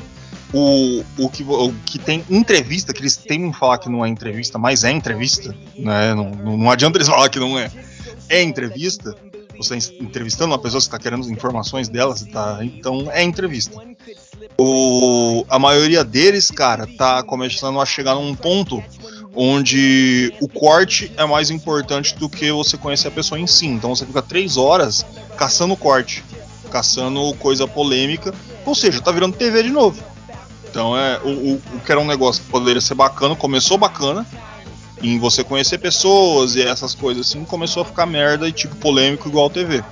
[0.53, 4.57] o, o, que, o que tem entrevista, que eles temem falar que não é entrevista,
[4.57, 6.13] mas é entrevista, né?
[6.13, 7.69] Não, não, não adianta eles falar que não é.
[8.29, 9.15] É entrevista.
[9.57, 13.75] Você entrevistando uma pessoa, você está querendo informações delas, tá, então é entrevista.
[14.55, 18.83] O, a maioria deles, cara, tá começando a chegar num ponto
[19.35, 23.65] onde o corte é mais importante do que você conhecer a pessoa em si.
[23.65, 25.03] Então você fica três horas
[25.35, 26.23] caçando corte,
[26.67, 28.33] caçando coisa polêmica,
[28.65, 30.01] ou seja, tá virando TV de novo.
[30.69, 34.25] Então é o, o, o que era um negócio que poderia ser bacana, começou bacana,
[35.01, 39.27] em você conhecer pessoas e essas coisas assim, começou a ficar merda e tipo polêmico
[39.29, 39.83] igual TV.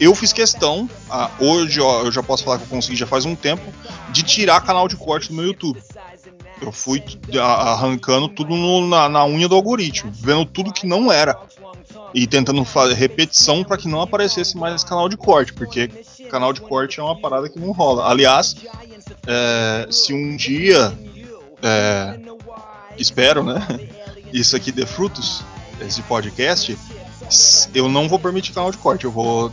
[0.00, 3.24] Eu fiz questão, ah, hoje ó, eu já posso falar que eu consegui já faz
[3.24, 3.62] um tempo,
[4.10, 5.80] de tirar canal de corte do meu YouTube.
[6.60, 7.02] Eu fui
[7.40, 11.38] arrancando tudo no, na, na, unha do algoritmo, vendo tudo que não era.
[12.12, 15.90] E tentando fazer repetição para que não aparecesse mais canal de corte, porque
[16.34, 18.10] canal de corte é uma parada que não rola.
[18.10, 18.56] Aliás,
[19.24, 20.92] é, se um dia,
[21.62, 22.18] é,
[22.98, 23.64] espero, né,
[24.34, 25.44] isso aqui dê frutos,
[25.80, 26.76] esse podcast,
[27.72, 29.52] eu não vou permitir canal de corte, eu vou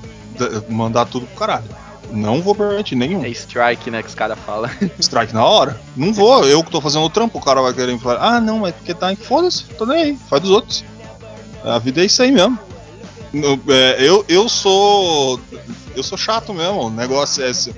[0.68, 1.70] mandar tudo pro caralho.
[2.12, 3.24] Não vou permitir nenhum.
[3.24, 4.70] É strike, né, que os caras falam.
[5.00, 5.80] Strike na hora.
[5.96, 8.60] Não vou, eu que tô fazendo o trampo, o cara vai querer falar, ah, não,
[8.60, 10.84] mas porque tá, foda-se, tô nem aí, faz dos outros.
[11.64, 12.60] A vida é isso aí mesmo.
[13.34, 15.40] É, eu, eu sou.
[15.96, 16.88] Eu sou chato mesmo.
[16.88, 17.74] O negócio é esse.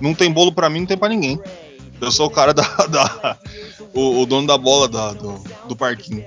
[0.00, 1.40] Não tem bolo para mim, não tem para ninguém.
[2.00, 2.62] Eu sou o cara da.
[2.88, 3.36] da
[3.94, 6.24] o, o, dono da bola da, do, do parquinho.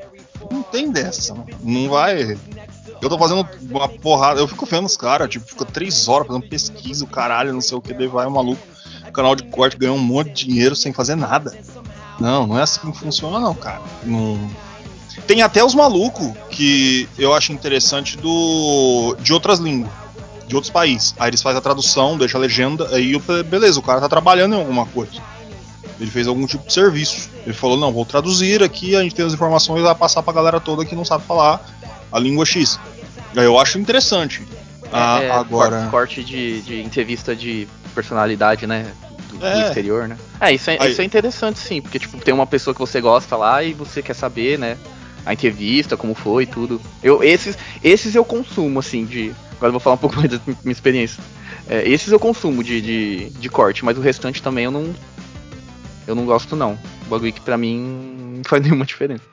[0.50, 1.36] Não tem dessa.
[1.62, 2.38] Não vai.
[3.02, 4.40] Eu tô fazendo uma porrada.
[4.40, 7.78] Eu fico vendo os caras, tipo, fica três horas fazendo pesquisa, o caralho, não sei
[7.78, 8.62] o que, daí vai o maluco.
[9.08, 11.58] O canal de corte ganhou um monte de dinheiro sem fazer nada.
[12.20, 13.82] Não, não é assim que funciona, não, cara.
[14.04, 14.50] Não
[15.28, 19.92] tem até os malucos que eu acho interessante do de outras línguas,
[20.48, 21.16] de outros países.
[21.20, 23.14] Aí eles fazem a tradução, deixa a legenda, aí
[23.46, 25.22] beleza, o cara tá trabalhando em alguma coisa.
[26.00, 27.30] Ele fez algum tipo de serviço.
[27.46, 30.60] Ele falou: não, vou traduzir aqui, a gente tem as informações, vai passar pra galera
[30.60, 31.62] toda que não sabe falar
[32.12, 32.80] a língua X.
[33.36, 34.42] Aí eu acho interessante.
[34.92, 35.88] Ah, é, agora.
[35.92, 38.92] Corte de, de entrevista de personalidade, né?
[39.30, 39.68] Do, é.
[39.68, 40.18] exterior, né?
[40.40, 43.36] É, isso é, isso é interessante sim, porque tipo, tem uma pessoa que você gosta
[43.36, 44.78] lá e você quer saber, né?
[45.26, 46.82] A entrevista, como foi, tudo.
[47.04, 49.34] Eu, esses, esses eu consumo, assim, de.
[49.52, 51.24] Agora eu vou falar um pouco mais da minha experiência.
[51.68, 54.94] É, esses eu consumo de, de, de, corte, mas o restante também eu não.
[56.08, 56.80] Eu não gosto não.
[57.06, 59.24] O bagulho que pra mim não faz nenhuma diferença.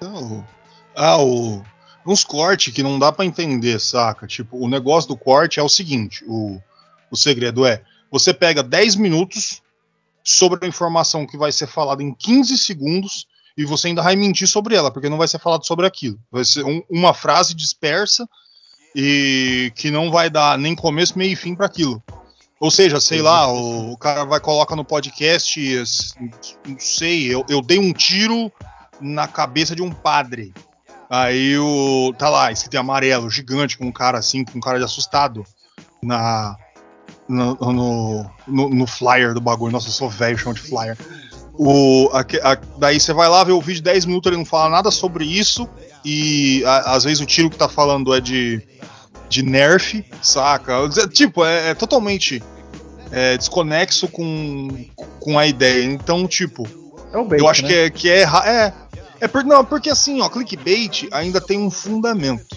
[0.00, 0.46] Não.
[0.94, 1.62] Ah, o.
[2.04, 4.26] Uns cortes que não dá para entender, saca?
[4.26, 6.60] Tipo, o negócio do corte é o seguinte: o,
[7.10, 7.82] o segredo é.
[8.10, 9.62] Você pega 10 minutos
[10.22, 14.48] sobre a informação que vai ser falada em 15 segundos e você ainda vai mentir
[14.48, 16.18] sobre ela, porque não vai ser falado sobre aquilo.
[16.30, 18.28] Vai ser um, uma frase dispersa
[18.94, 22.02] e que não vai dar nem começo, meio e fim para aquilo.
[22.60, 25.60] Ou seja, sei lá, o, o, cara vai colocar no podcast,
[26.64, 28.52] não sei, eu, eu dei um tiro
[29.00, 30.54] na cabeça de um padre.
[31.10, 32.14] Aí o.
[32.16, 35.44] Tá lá, escrito em amarelo, gigante, com um cara assim, com um cara de assustado.
[36.02, 36.56] Na.
[37.28, 39.72] No, no, no, no flyer do bagulho.
[39.72, 40.96] Nossa, eu sou velho, chama de flyer.
[41.54, 44.70] O, a, a, daí você vai lá ver o vídeo 10 minutos, ele não fala
[44.70, 45.68] nada sobre isso.
[46.04, 48.62] E a, às vezes o tiro que tá falando é de,
[49.28, 50.88] de nerf, saca?
[51.12, 52.42] Tipo, é, é totalmente
[53.10, 54.86] é, desconexo com,
[55.20, 55.84] com a ideia.
[55.84, 56.66] Então, tipo,
[57.12, 57.68] É o bait, eu acho né?
[57.68, 58.72] que é que é é,
[59.20, 62.56] é por, não, porque assim, ó, clickbait ainda tem um fundamento.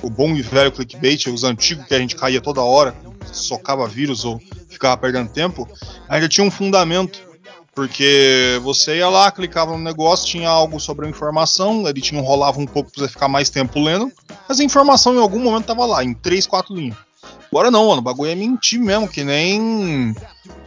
[0.00, 2.94] O bom e velho clickbait, os antigos que a gente caía toda hora,
[3.32, 5.68] socava vírus ou ficava perdendo tempo,
[6.08, 7.29] ainda tinha um fundamento.
[7.74, 12.58] Porque você ia lá, clicava no negócio, tinha algo sobre a informação, ele te enrolava
[12.58, 14.10] um pouco pra você ficar mais tempo lendo,
[14.48, 16.96] mas a informação em algum momento tava lá, em três, quatro linhas.
[17.50, 20.14] Agora não, mano, o bagulho é mentir mesmo, que nem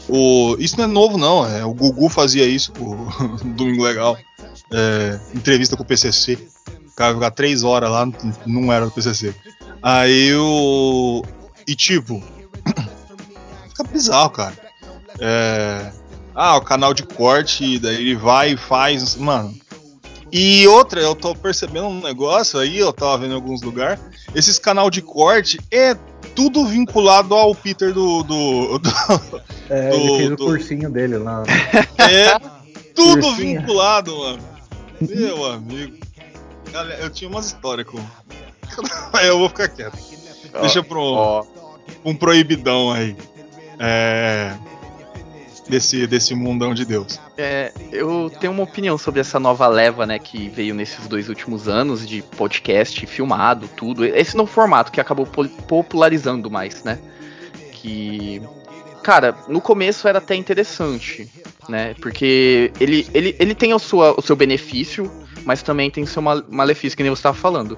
[0.10, 0.56] o.
[0.60, 1.46] Isso não é novo, não.
[1.48, 3.08] É, o Gugu fazia isso o
[3.56, 4.18] Domingo Legal.
[4.72, 6.38] É, entrevista com o PCC.
[6.88, 8.06] O cara ficar três horas lá,
[8.46, 9.34] não era do PCC.
[9.82, 11.24] Aí o.
[11.66, 12.22] E tipo.
[13.70, 14.54] fica bizarro, cara.
[15.20, 15.92] É.
[16.36, 19.16] Ah, o canal de corte, daí ele vai e faz.
[19.16, 19.54] Mano.
[20.32, 24.00] E outra, eu tô percebendo um negócio aí, eu tava vendo em alguns lugares.
[24.34, 25.94] Esses canal de corte é
[26.36, 28.24] tudo vinculado ao Peter do.
[28.24, 28.90] do, do
[29.70, 31.44] É, do- ele fez o do- cursinho dele lá.
[32.00, 32.40] é
[32.96, 33.60] tudo Ursinho.
[33.62, 34.40] vinculado, mano.
[35.02, 35.98] Meu amigo.
[36.72, 38.00] Galera, eu tinha umas histórias com.
[39.24, 39.98] eu vou ficar quieto.
[40.62, 41.46] Deixa pro Ó,
[42.04, 43.16] um proibidão aí.
[43.78, 44.54] É.
[45.68, 47.20] Desse, desse mundão de Deus.
[47.38, 51.68] é, eu tenho uma opinião sobre essa nova leva, né, que veio nesses dois últimos
[51.68, 54.04] anos de podcast filmado, tudo.
[54.04, 57.00] Esse novo formato que acabou popularizando mais, né?
[57.72, 58.42] Que,
[59.02, 61.30] cara, no começo era até interessante,
[61.70, 61.94] né?
[62.02, 65.10] Porque ele, ele, ele tem o, sua, o seu benefício,
[65.46, 67.78] mas também tem seu mal- malefício, que nem você estava falando.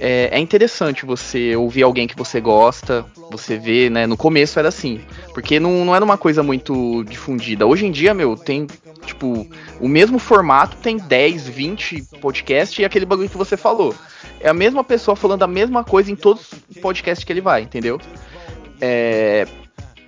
[0.00, 4.06] É, é interessante você ouvir alguém que você gosta, você vê, né?
[4.06, 5.00] No começo era assim,
[5.32, 7.66] porque não, não era uma coisa muito difundida.
[7.66, 8.66] Hoje em dia, meu, tem,
[9.06, 9.46] tipo,
[9.78, 13.94] o mesmo formato, tem 10, 20 podcasts e aquele bagulho que você falou.
[14.40, 17.62] É a mesma pessoa falando a mesma coisa em todos os podcasts que ele vai,
[17.62, 18.00] entendeu?
[18.80, 19.46] É,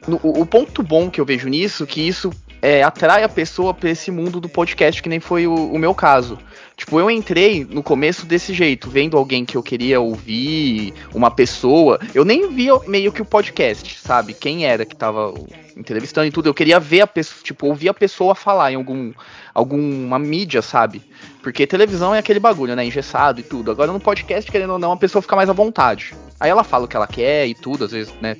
[0.08, 2.30] no- o, ponto bom que eu vejo nisso, que isso
[2.60, 5.94] é, atrai a pessoa pra esse mundo do podcast, que nem foi o, o meu
[5.94, 6.36] caso.
[6.76, 12.00] Tipo, eu entrei no começo desse jeito, vendo alguém que eu queria ouvir, uma pessoa.
[12.12, 14.34] Eu nem via meio que o podcast, sabe?
[14.34, 15.32] Quem era que tava
[15.76, 16.48] entrevistando e tudo.
[16.48, 19.12] Eu queria ver a pessoa, tipo, ouvir a pessoa falar em algum,
[19.52, 21.02] alguma mídia, sabe?
[21.42, 22.84] Porque televisão é aquele bagulho, né?
[22.84, 23.70] Engessado e tudo.
[23.70, 26.14] Agora no podcast, querendo ou não, a pessoa fica mais à vontade.
[26.40, 28.36] Aí ela fala o que ela quer e tudo, às vezes, né?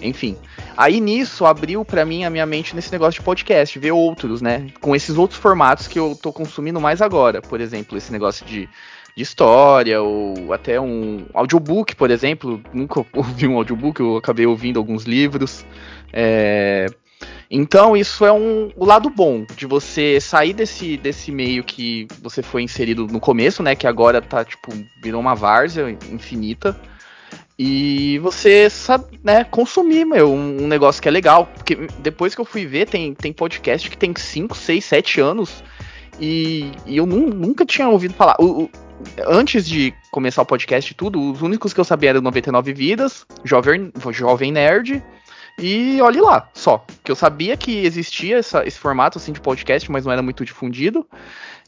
[0.00, 0.36] Enfim.
[0.76, 4.68] Aí nisso abriu pra mim a minha mente nesse negócio de podcast, ver outros, né?
[4.80, 7.40] Com esses outros formatos que eu tô consumindo mais agora.
[7.42, 8.68] Por exemplo, esse negócio de,
[9.16, 12.62] de história, ou até um audiobook, por exemplo.
[12.72, 15.64] Nunca ouvi um audiobook, eu acabei ouvindo alguns livros.
[16.12, 16.86] É,
[17.50, 22.42] Então, isso é um, o lado bom de você sair desse, desse meio que você
[22.42, 23.76] foi inserido no começo, né?
[23.76, 26.78] Que agora tá, tipo, virou uma várzea infinita.
[27.64, 31.46] E você sabe, né, consumir, meu, um, negócio que é legal.
[31.46, 35.62] Porque depois que eu fui ver, tem, tem podcast que tem 5, 6, 7 anos.
[36.18, 38.34] E, e eu nu- nunca tinha ouvido falar.
[38.40, 38.70] O- o-
[39.28, 43.24] antes de começar o podcast e tudo, os únicos que eu sabia eram 99 Vidas,
[43.44, 45.00] Jovem, Jovem Nerd.
[45.56, 46.84] E olhe lá, só.
[47.04, 50.44] Que eu sabia que existia essa- esse formato assim de podcast, mas não era muito
[50.44, 51.06] difundido.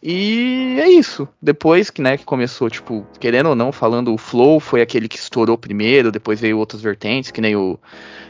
[0.03, 1.27] E é isso.
[1.41, 5.17] Depois que, né, que começou, tipo, querendo ou não, falando, o Flow foi aquele que
[5.17, 7.79] estourou primeiro, depois veio outras vertentes, que nem o,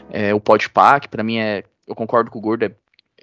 [0.09, 1.63] é, o Podpah, que pra mim é.
[1.87, 2.71] Eu concordo com o Gordo, é,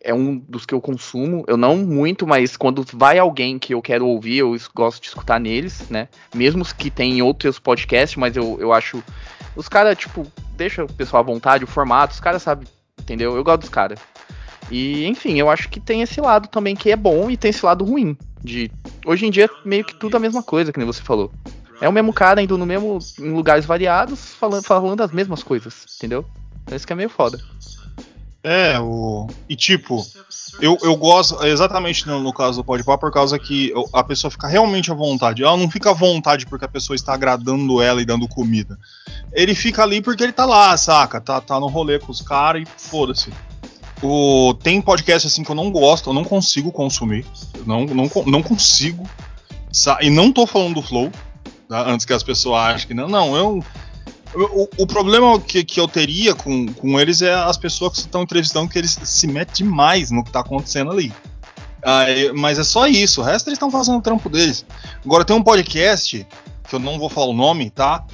[0.05, 1.45] é um dos que eu consumo.
[1.49, 5.41] Eu não muito, mas quando vai alguém que eu quero ouvir, eu gosto de escutar
[5.41, 6.07] neles, né?
[6.35, 9.03] Mesmo que tem em outros podcasts, mas eu, eu acho.
[9.57, 12.69] Os caras, tipo, deixa o pessoal à vontade, o formato, os caras sabem,
[13.03, 13.37] entendeu?
[13.37, 13.99] Eu gosto dos caras.
[14.71, 17.65] E, enfim, eu acho que tem esse lado também que é bom e tem esse
[17.65, 18.17] lado ruim.
[18.43, 18.71] De
[19.07, 21.31] hoje em dia meio que tudo a mesma coisa, que nem você falou.
[21.81, 25.85] É o mesmo cara indo no mesmo em lugares variados, falando, falando as mesmas coisas,
[25.97, 26.25] entendeu?
[26.63, 27.41] Então isso que é meio foda.
[28.45, 29.29] É, o.
[29.49, 30.05] E tipo,
[30.61, 34.31] eu, eu gosto, exatamente no, no caso do Podpah, por causa que eu- a pessoa
[34.31, 35.43] fica realmente à vontade.
[35.45, 38.77] Ela não fica à vontade porque a pessoa está agradando ela e dando comida.
[39.33, 41.21] Ele fica ali porque ele tá lá, saca?
[41.21, 43.31] Tá, tá no rolê com os caras e foda-se.
[44.03, 47.25] O, tem podcast assim que eu não gosto, eu não consigo consumir.
[47.65, 49.09] Não, não, não consigo.
[50.01, 51.11] E não tô falando do Flow,
[51.69, 51.89] tá?
[51.89, 53.09] antes que as pessoas achem que não.
[53.09, 53.65] Não, eu.
[54.35, 58.69] O, problema que, que eu teria com, com eles é as pessoas que estão entrevistando
[58.69, 61.13] que eles se metem demais no que tá acontecendo ali.
[61.83, 64.65] Aí, mas é só isso, o resto eles estão fazendo o trampo deles.
[65.05, 66.27] Agora tem um podcast,
[66.67, 68.07] que eu não vou falar o nome, tá?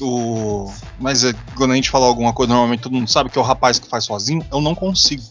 [0.00, 0.70] O...
[1.00, 3.44] Mas é, quando a gente fala alguma coisa, normalmente todo mundo sabe que é o
[3.44, 4.44] rapaz que faz sozinho.
[4.52, 5.24] Eu não consigo.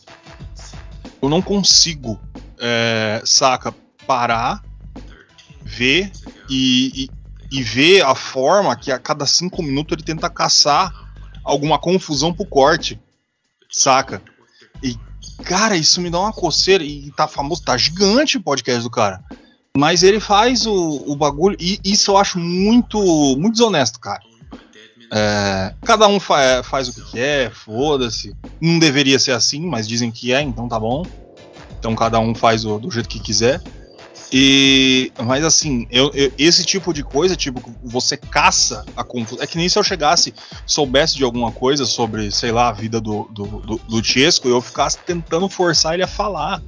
[1.21, 2.19] Eu não consigo,
[2.60, 3.73] é, saca,
[4.06, 4.62] parar,
[5.62, 6.12] ver
[6.49, 7.10] e, e,
[7.51, 10.91] e ver a forma que a cada cinco minutos ele tenta caçar
[11.43, 12.99] alguma confusão pro corte,
[13.69, 14.21] saca?
[14.82, 14.97] E,
[15.43, 16.84] cara, isso me dá uma coceira.
[16.84, 19.23] E tá famoso, tá gigante o podcast do cara.
[19.75, 21.58] Mas ele faz o, o bagulho.
[21.60, 22.99] E isso eu acho muito,
[23.38, 24.21] muito desonesto, cara.
[25.12, 28.36] É, cada um fa faz o que quer, foda-se.
[28.60, 31.06] Não deveria ser assim, mas dizem que é, então tá bom.
[31.77, 33.62] Então cada um faz o, do jeito que quiser.
[34.36, 39.43] E, mas assim, eu, eu, esse tipo de coisa, tipo, você caça a confusão.
[39.43, 40.34] É que nem se eu chegasse,
[40.65, 44.60] soubesse de alguma coisa sobre, sei lá, a vida do, do, do, do Chesco, eu
[44.60, 46.63] ficasse tentando forçar ele a falar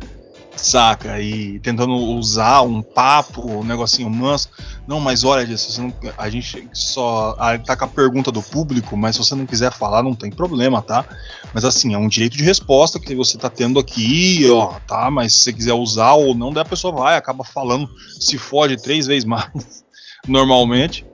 [0.55, 1.19] saca?
[1.19, 4.49] E tentando usar um papo, um negocinho manso.
[4.87, 8.95] Não, mas olha, disso, não, a gente só a, tá com a pergunta do público,
[8.95, 11.05] mas se você não quiser falar, não tem problema, tá?
[11.53, 15.09] Mas assim, é um direito de resposta que você tá tendo aqui, ó, tá?
[15.09, 18.77] Mas se você quiser usar ou não, daí a pessoa vai, acaba falando, se fode
[18.77, 19.83] três vezes mais,
[20.27, 21.05] normalmente.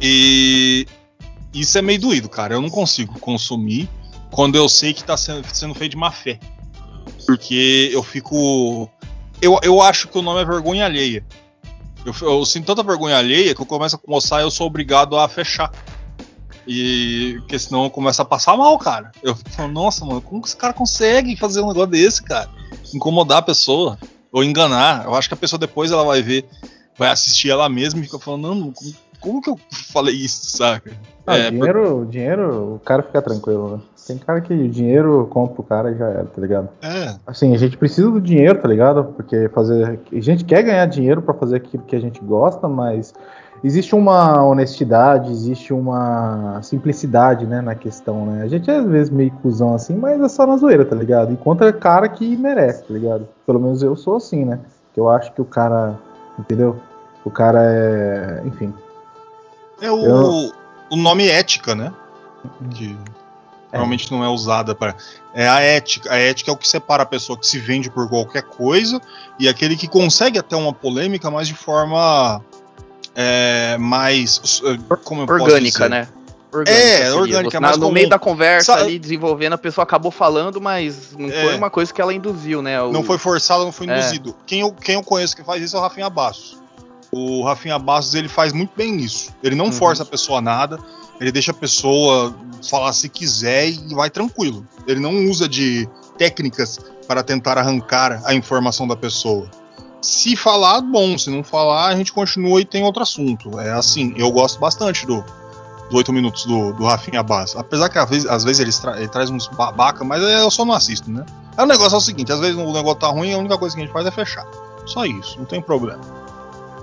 [0.00, 0.86] E
[1.52, 2.54] isso é meio doído, cara.
[2.54, 3.88] Eu não consigo consumir
[4.30, 6.38] quando eu sei que tá sendo, sendo feito de má fé
[7.30, 8.90] porque eu fico.
[9.40, 11.24] Eu, eu acho que o nome é vergonha alheia.
[12.04, 15.16] Eu, eu sinto tanta vergonha alheia que eu começo a começar e eu sou obrigado
[15.16, 15.70] a fechar.
[16.66, 19.10] E porque senão eu começo a passar mal, cara.
[19.22, 22.48] Eu falando, nossa, mano, como que esse cara consegue fazer um negócio desse, cara?
[22.94, 23.98] Incomodar a pessoa
[24.32, 25.04] ou enganar.
[25.04, 26.46] Eu acho que a pessoa depois ela vai ver,
[26.96, 30.92] vai assistir ela mesma e fica falando, não, como, como que eu falei isso, saca?
[31.26, 32.06] Ah, é, dinheiro, por...
[32.06, 33.82] dinheiro, o cara fica tranquilo, né?
[34.10, 36.68] Tem cara que o dinheiro compra o cara e já era, tá ligado?
[36.82, 37.14] É.
[37.26, 39.04] Assim, a gente precisa do dinheiro, tá ligado?
[39.16, 40.00] Porque fazer.
[40.12, 43.14] A gente quer ganhar dinheiro para fazer aquilo que a gente gosta, mas
[43.62, 48.42] existe uma honestidade, existe uma simplicidade, né, na questão, né?
[48.42, 51.32] A gente é às vezes meio cuzão assim, mas é só na zoeira, tá ligado?
[51.32, 53.28] Encontra cara que merece, tá ligado?
[53.46, 54.58] Pelo menos eu sou assim, né?
[54.94, 55.98] Que eu acho que o cara,
[56.38, 56.76] entendeu?
[57.24, 58.72] O cara é, enfim.
[59.80, 60.52] É o, eu...
[60.90, 61.92] o nome ética, né?
[62.70, 63.19] Que é.
[63.72, 64.96] Normalmente não é usada para.
[65.32, 66.12] É a ética.
[66.12, 69.00] A ética é o que separa a pessoa que se vende por qualquer coisa
[69.38, 72.42] e aquele que consegue até uma polêmica, mas de forma
[73.14, 74.62] é, mais.
[75.04, 76.08] Como orgânica, né?
[76.52, 77.60] Orgânica é, orgânica.
[77.60, 77.94] mas no como...
[77.94, 81.44] meio da conversa ali, desenvolvendo, a pessoa acabou falando, mas não é.
[81.44, 82.82] foi uma coisa que ela induziu, né?
[82.82, 82.90] O...
[82.90, 83.96] Não foi forçado, não foi é.
[83.96, 84.34] induzido.
[84.46, 86.60] Quem, eu, quem eu conheço que faz isso é o Rafinha Bastos.
[87.12, 89.32] O Rafinha Bastos, ele faz muito bem isso.
[89.42, 89.72] Ele não uhum.
[89.72, 90.78] força a pessoa a nada,
[91.20, 92.34] ele deixa a pessoa
[92.68, 94.66] falar se quiser e vai tranquilo.
[94.86, 99.48] Ele não usa de técnicas para tentar arrancar a informação da pessoa.
[100.00, 101.18] Se falar, bom.
[101.18, 103.60] Se não falar, a gente continua e tem outro assunto.
[103.60, 105.22] É assim, eu gosto bastante do,
[105.90, 107.54] do 8 minutos do, do Rafinha Bass.
[107.54, 110.64] Apesar que às vezes, às vezes ele, tra ele, traz uns babaca, mas eu só
[110.64, 111.26] não assisto, né?
[111.56, 113.74] É o negócio é o seguinte, às vezes o negócio tá ruim, a única coisa
[113.74, 114.46] que a gente faz é fechar.
[114.86, 116.00] Só isso, não tem problema.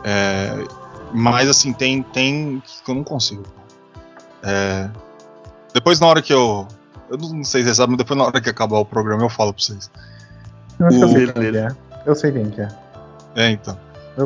[0.04, 0.64] É,
[1.12, 3.44] mas assim, tem, tem que eu não consigo.
[4.44, 4.90] É,
[5.74, 6.68] depois, na hora que eu.
[7.10, 9.30] Eu não sei se vocês sabem, mas depois, na hora que acabar o programa, eu
[9.30, 9.90] falo pra vocês.
[10.80, 10.94] Eu, o...
[10.94, 11.76] eu sei quem é.
[12.06, 12.70] Eu sei quem que é.
[13.36, 13.78] É, então.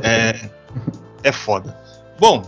[0.03, 0.49] É,
[1.23, 1.75] é foda.
[2.19, 2.43] Bom,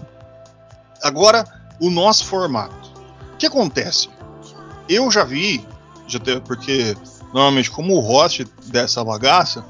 [1.04, 1.43] agora
[1.80, 2.91] o nosso formato.
[3.34, 4.10] O que acontece?
[4.88, 5.65] Eu já vi,
[6.08, 6.95] já teve, porque
[7.34, 9.65] normalmente, como o host dessa bagaça,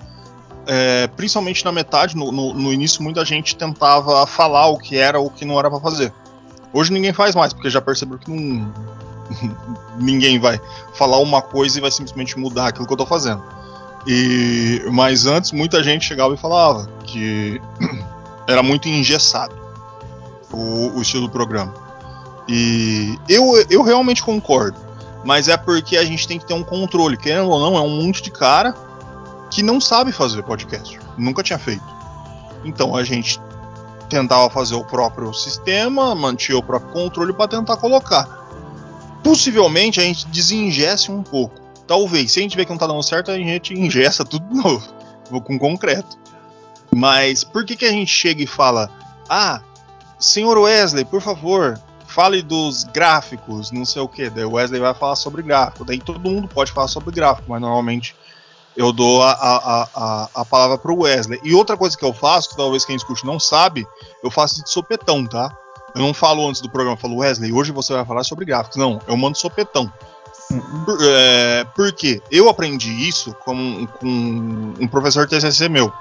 [0.68, 5.20] é, principalmente na metade, no, no, no, início, muita gente tentava falar o que era
[5.20, 6.14] ou o que não era para fazer.
[6.74, 8.74] Hoje ninguém faz mais, porque já percebeu que não.
[10.00, 10.60] ninguém vai
[10.94, 13.44] falar uma coisa e vai simplesmente mudar aquilo que eu tô fazendo.
[14.08, 17.62] E mas antes muita gente chegava e falava que
[18.48, 19.56] era muito engessado
[20.52, 21.74] o, o estilo do programa.
[22.48, 24.78] E eu, eu realmente concordo.
[25.24, 27.16] Mas é porque a gente tem que ter um controle.
[27.16, 28.76] Querendo ou não, é um monte de cara
[29.50, 31.00] que não sabe fazer podcast.
[31.18, 31.84] Nunca tinha feito.
[32.66, 33.40] Então a gente
[34.14, 38.26] tentava fazer o próprio sistema, mantinha o próprio controle para tentar colocar.
[39.24, 41.60] Possivelmente a gente desingesse um pouco.
[41.88, 44.56] Talvez, se a gente vê que não tá dando certo, a gente ingessa tudo de
[44.56, 44.94] novo,
[45.44, 46.18] com concreto.
[46.96, 48.90] Mas por que, que a gente chega e fala:
[49.28, 49.62] Ah,
[50.20, 54.30] senhor Wesley, por favor, fale dos gráficos, não sei o que.
[54.30, 55.84] Daí o Wesley vai falar sobre gráfico.
[55.84, 58.16] Daí todo mundo pode falar sobre gráfico, mas normalmente
[58.76, 61.40] eu dou a, a, a, a palavra pro Wesley.
[61.44, 63.88] E outra coisa que eu faço, que talvez quem escute não sabe,
[64.24, 65.56] eu faço de sopetão, tá?
[65.96, 68.78] Eu não falo antes do programa, eu falo, Wesley, hoje você vai falar sobre gráficos.
[68.78, 69.92] Não, eu mando sopetão.
[70.50, 70.86] Uhum.
[70.86, 75.92] Por, é, porque eu aprendi isso com, com um professor TCC meu.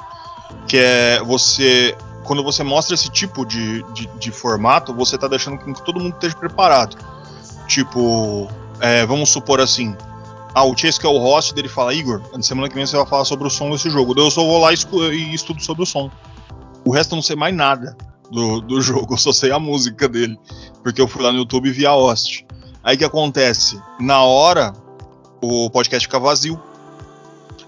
[0.67, 1.97] Que é você.
[2.25, 6.01] Quando você mostra esse tipo de, de, de formato, você tá deixando com que todo
[6.01, 6.97] mundo esteja preparado.
[7.67, 8.49] Tipo,
[8.81, 9.97] é, vamos supor assim.
[10.55, 12.97] Ah, o Chase que é o host dele fala, Igor, na semana que vem você
[12.97, 14.15] vai falar sobre o som desse jogo.
[14.15, 16.11] Daí eu só vou lá e estudo sobre o som.
[16.85, 17.97] O resto eu não sei mais nada
[18.31, 20.39] do, do jogo, eu só sei a música dele.
[20.83, 22.47] Porque eu fui lá no YouTube e vi a host.
[22.85, 23.81] Aí que acontece?
[23.99, 24.75] Na hora,
[25.41, 26.61] o podcast fica vazio.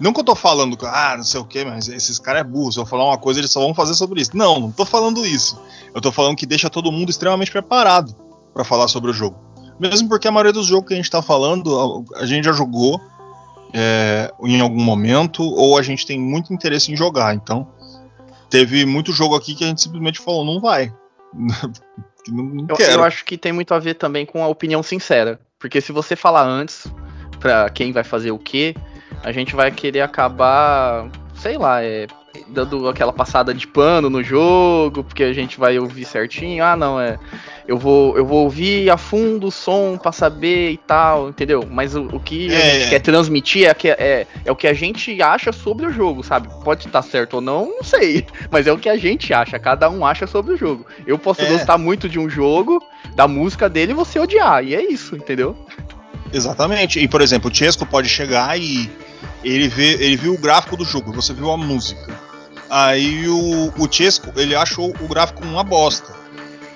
[0.00, 2.72] Não que eu tô falando, ah, não sei o que, mas esses caras é burro.
[2.72, 4.36] Se eu falar uma coisa, eles só vão fazer sobre isso.
[4.36, 5.58] Não, não tô falando isso.
[5.94, 8.14] Eu tô falando que deixa todo mundo extremamente preparado
[8.52, 9.38] para falar sobre o jogo.
[9.88, 13.00] Mesmo porque a maioria dos jogos que a gente tá falando, a gente já jogou
[13.72, 17.34] é, em algum momento, ou a gente tem muito interesse em jogar.
[17.34, 17.68] Então,
[18.48, 20.92] teve muito jogo aqui que a gente simplesmente falou, não vai.
[22.28, 25.40] não, não eu, eu acho que tem muito a ver também com a opinião sincera.
[25.58, 26.86] Porque se você falar antes,
[27.40, 28.74] para quem vai fazer o que,
[29.22, 32.06] a gente vai querer acabar, sei lá, é,
[32.48, 36.64] dando aquela passada de pano no jogo, porque a gente vai ouvir certinho.
[36.64, 37.18] Ah, não, é.
[37.66, 41.66] Eu vou, eu vou ouvir a fundo o som para saber e tal, entendeu?
[41.70, 42.90] Mas o, o que é, a gente é.
[42.90, 46.48] quer transmitir é, é, é o que a gente acha sobre o jogo, sabe?
[46.62, 48.26] Pode estar certo ou não, não sei.
[48.50, 50.86] Mas é o que a gente acha, cada um acha sobre o jogo.
[51.06, 51.46] Eu posso é.
[51.46, 52.82] gostar muito de um jogo,
[53.14, 55.56] da música dele e você odiar, e é isso, entendeu?
[56.32, 56.98] Exatamente.
[56.98, 58.90] E por exemplo, o Chesco pode chegar e
[59.42, 62.18] ele vê, ele viu o gráfico do jogo, você viu a música.
[62.70, 66.12] Aí o, o Chesco, ele achou o gráfico uma bosta.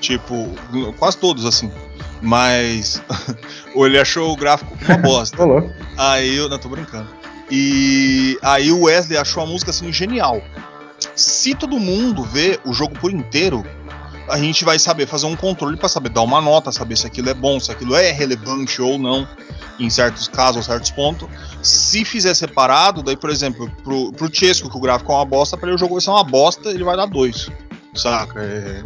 [0.00, 0.54] Tipo,
[0.98, 1.70] quase todos assim.
[2.20, 3.02] Mas
[3.74, 5.36] ele achou o gráfico uma bosta.
[5.96, 7.08] aí eu não tô brincando.
[7.50, 10.42] E aí o Wesley achou a música assim genial.
[11.14, 13.64] Se todo mundo vê o jogo por inteiro,
[14.28, 17.30] a gente vai saber fazer um controle para saber dar uma nota, saber se aquilo
[17.30, 19.26] é bom, se aquilo é relevante ou não,
[19.78, 21.28] em certos casos certos pontos.
[21.62, 25.56] Se fizer separado, daí, por exemplo, pro, pro Chesco, que o gráfico é uma bosta,
[25.56, 27.48] para ele o jogo vai ser uma bosta, ele vai dar dois.
[27.94, 28.42] Saca?
[28.42, 28.82] É,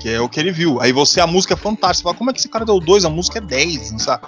[0.00, 0.80] que é o que ele viu.
[0.80, 1.94] Aí você, a música é fantástica.
[1.94, 3.04] Você fala, como é que esse cara deu dois?
[3.04, 4.26] A música é 10, sabe?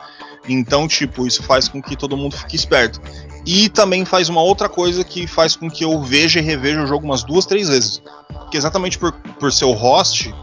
[0.49, 3.01] Então, tipo, isso faz com que todo mundo fique esperto.
[3.45, 6.87] E também faz uma outra coisa que faz com que eu veja e reveja o
[6.87, 8.03] jogo umas duas, três vezes.
[8.51, 10.35] Que exatamente por, por ser o host,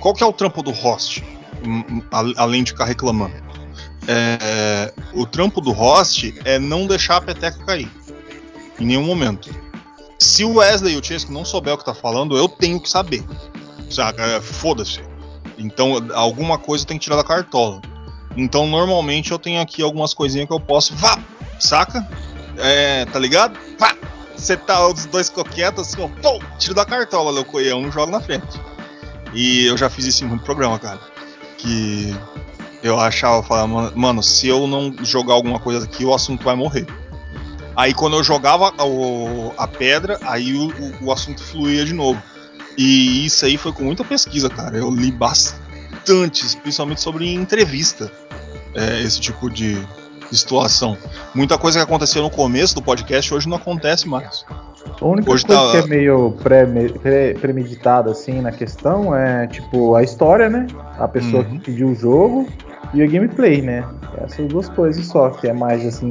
[0.00, 1.24] qual que é o trampo do host?
[1.66, 2.02] Hum, hum,
[2.36, 3.34] além de ficar reclamando.
[4.06, 7.90] É, o trampo do host é não deixar a peteca cair.
[8.78, 9.54] Em nenhum momento.
[10.18, 12.88] Se o Wesley e o Chesco não souber o que tá falando, eu tenho que
[12.88, 13.24] saber.
[14.18, 15.00] É, foda-se.
[15.56, 17.80] Então, alguma coisa tem que tirar da cartola.
[18.36, 20.94] Então, normalmente eu tenho aqui algumas coisinhas que eu posso.
[20.96, 21.18] Vá!
[21.60, 22.06] Saca?
[22.56, 23.56] É, tá ligado?
[23.78, 23.94] Vá!
[24.36, 26.08] Você tá os dois coquetos assim, ó.
[26.20, 27.58] Pô, tiro da cartola, louco.
[27.58, 28.60] Um jogo na frente.
[29.32, 31.00] E eu já fiz isso em muito programa, cara.
[31.56, 32.14] Que
[32.84, 36.86] eu achava, falava, mano, se eu não jogar alguma coisa aqui, o assunto vai morrer.
[37.74, 42.22] Aí quando eu jogava o, a pedra, aí o, o, o, assunto fluía de novo.
[42.76, 44.76] E isso aí foi com muita pesquisa, cara.
[44.76, 48.12] Eu li bastante, principalmente sobre entrevista,
[48.74, 49.82] é, esse tipo de,
[50.30, 50.96] situação.
[51.34, 54.44] Muita coisa que aconteceu no começo do podcast hoje não acontece mais.
[55.00, 55.70] A única Hoje coisa tá...
[55.70, 56.36] que é meio
[57.40, 60.66] premeditada assim na questão é tipo a história, né?
[60.98, 61.58] A pessoa uhum.
[61.58, 62.48] que pediu o jogo
[62.94, 63.84] e o gameplay, né?
[64.22, 66.10] Essas duas coisas só, que é mais assim,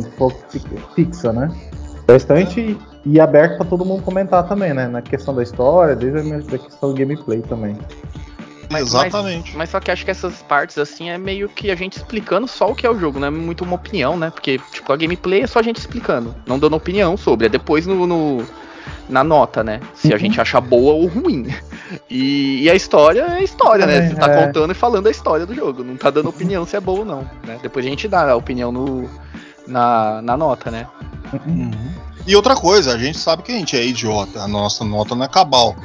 [0.95, 1.49] fixa, né?
[2.05, 4.87] Bastante e aberto para todo mundo comentar também, né?
[4.87, 7.77] Na questão da história, desde a questão do gameplay também.
[8.69, 9.49] Mas, Exatamente.
[9.49, 12.47] Mas, mas, só que acho que essas partes, assim, é meio que a gente explicando
[12.47, 14.29] só o que é o jogo, não é muito uma opinião, né?
[14.29, 17.45] Porque, tipo, a gameplay é só a gente explicando, não dando opinião sobre.
[17.45, 18.45] É depois no, no
[19.07, 19.79] na nota, né?
[19.93, 20.15] Se uhum.
[20.15, 21.47] a gente achar boa ou ruim.
[22.09, 24.09] E, e a história é história, né?
[24.09, 24.45] Você tá é.
[24.45, 25.83] contando e falando a história do jogo.
[25.83, 27.29] Não tá dando opinião se é boa ou não.
[27.45, 27.59] Né?
[27.61, 29.09] Depois a gente dá a opinião no,
[29.67, 30.87] na, na nota, né?
[31.45, 31.71] Uhum.
[32.25, 34.41] E outra coisa, a gente sabe que a gente é idiota.
[34.41, 35.75] A nossa nota não é cabal.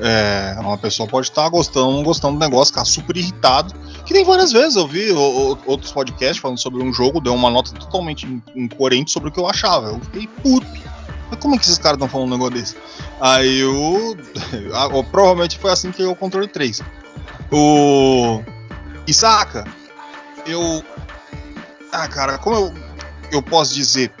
[0.00, 3.74] É, uma pessoa pode estar gostando não gostando do negócio, ficar super irritado.
[4.04, 7.72] Que nem várias vezes eu vi outros podcasts falando sobre um jogo, deu uma nota
[7.72, 9.88] totalmente incoerente sobre o que eu achava.
[9.88, 10.66] Eu fiquei puto.
[11.30, 12.76] Mas como é que esses caras estão falando um negócio desse?
[13.20, 14.16] Aí eu.
[15.10, 16.82] provavelmente foi assim que eu controle 3.
[17.50, 18.42] O.
[19.06, 19.64] E saca,
[20.46, 20.84] eu.
[21.92, 22.74] Ah, cara, como eu,
[23.32, 24.12] eu posso dizer,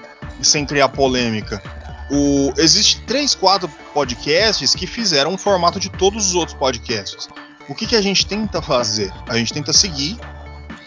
[0.42, 1.62] sem criar polêmica?
[2.10, 7.28] O, existe três, quatro podcasts que fizeram um formato de todos os outros podcasts.
[7.68, 9.12] O que, que a gente tenta fazer?
[9.28, 10.18] A gente tenta seguir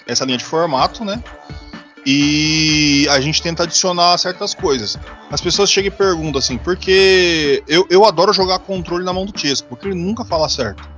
[0.08, 1.24] essa linha de formato, né?
[2.06, 4.98] E a gente tenta adicionar certas coisas.
[5.30, 9.40] As pessoas chegam e perguntam assim, porque eu, eu adoro jogar controle na mão do
[9.40, 10.90] Chesco, porque ele nunca fala certo.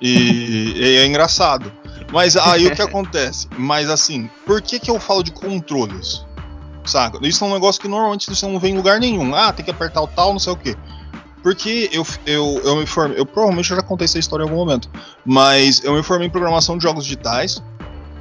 [0.00, 1.72] E, e é engraçado.
[2.12, 3.48] Mas aí o que acontece?
[3.58, 6.24] Mas assim, por que, que eu falo de controles?
[6.84, 7.18] Saca?
[7.26, 9.34] Isso é um negócio que normalmente você não vê em lugar nenhum.
[9.34, 10.76] Ah, tem que apertar o tal, não sei o que.
[11.42, 13.18] porque eu, eu, eu me formei.
[13.18, 14.88] Eu provavelmente já contei essa história em algum momento.
[15.24, 17.60] Mas eu me formei em programação de jogos digitais,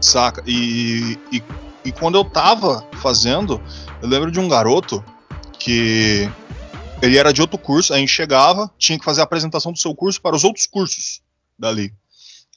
[0.01, 0.43] saca?
[0.47, 1.43] E, e,
[1.85, 3.61] e quando eu tava fazendo,
[4.01, 5.03] eu lembro de um garoto
[5.59, 6.29] que
[7.01, 9.93] ele era de outro curso, a gente chegava, tinha que fazer a apresentação do seu
[9.93, 11.21] curso para os outros cursos
[11.57, 11.93] dali.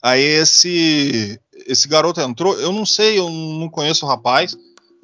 [0.02, 4.56] Aí esse esse garoto entrou, eu não sei, eu não conheço o rapaz,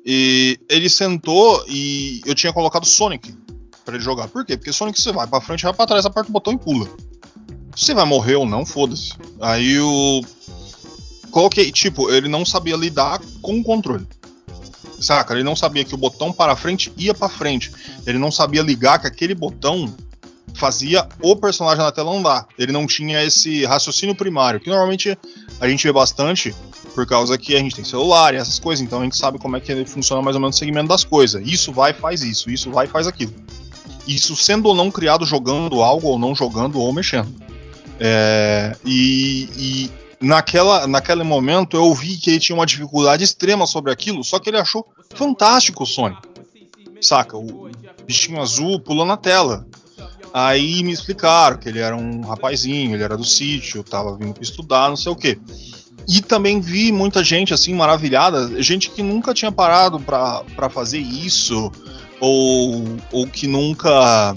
[0.04, 3.34] e ele sentou e eu tinha colocado Sonic
[3.84, 4.28] para ele jogar.
[4.28, 4.56] Por quê?
[4.56, 6.88] Porque Sonic você vai para frente, vai para trás, aperta o botão e pula.
[7.76, 9.12] Você vai morrer ou não, foda-se.
[9.40, 10.22] Aí o
[11.30, 14.06] coloquei, tipo, ele não sabia lidar com o controle.
[15.04, 15.34] Saca?
[15.34, 17.70] Ele não sabia que o botão para frente ia para frente.
[18.06, 19.94] Ele não sabia ligar que aquele botão
[20.54, 22.46] fazia o personagem na tela andar.
[22.58, 25.16] Ele não tinha esse raciocínio primário, que normalmente
[25.60, 26.54] a gente vê bastante
[26.94, 29.56] por causa que a gente tem celular e essas coisas, então a gente sabe como
[29.56, 31.42] é que funciona mais ou menos o segmento das coisas.
[31.44, 33.34] Isso vai faz isso, isso vai faz aquilo.
[34.06, 37.34] Isso sendo ou não criado jogando algo ou não jogando ou mexendo.
[37.98, 39.90] É, e, e
[40.20, 44.50] naquela, naquele momento eu vi que ele tinha uma dificuldade extrema sobre aquilo, só que
[44.50, 46.20] ele achou fantástico o Sonic.
[47.00, 47.36] Saca?
[47.36, 47.70] O
[48.06, 49.66] bichinho azul pulando na tela.
[50.32, 54.88] Aí me explicaram que ele era um rapazinho, ele era do sítio, tava vindo estudar,
[54.88, 55.38] não sei o quê.
[56.08, 61.70] E também vi muita gente assim maravilhada, gente que nunca tinha parado para fazer isso,
[62.20, 64.34] ou, ou que nunca.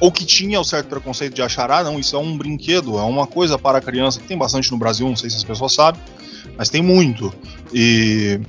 [0.00, 3.02] Ou que tinha o certo preconceito de achar, ah, não, isso é um brinquedo, é
[3.02, 6.00] uma coisa para criança, que tem bastante no Brasil, não sei se as pessoas sabem,
[6.56, 7.32] mas tem muito.
[7.72, 8.40] E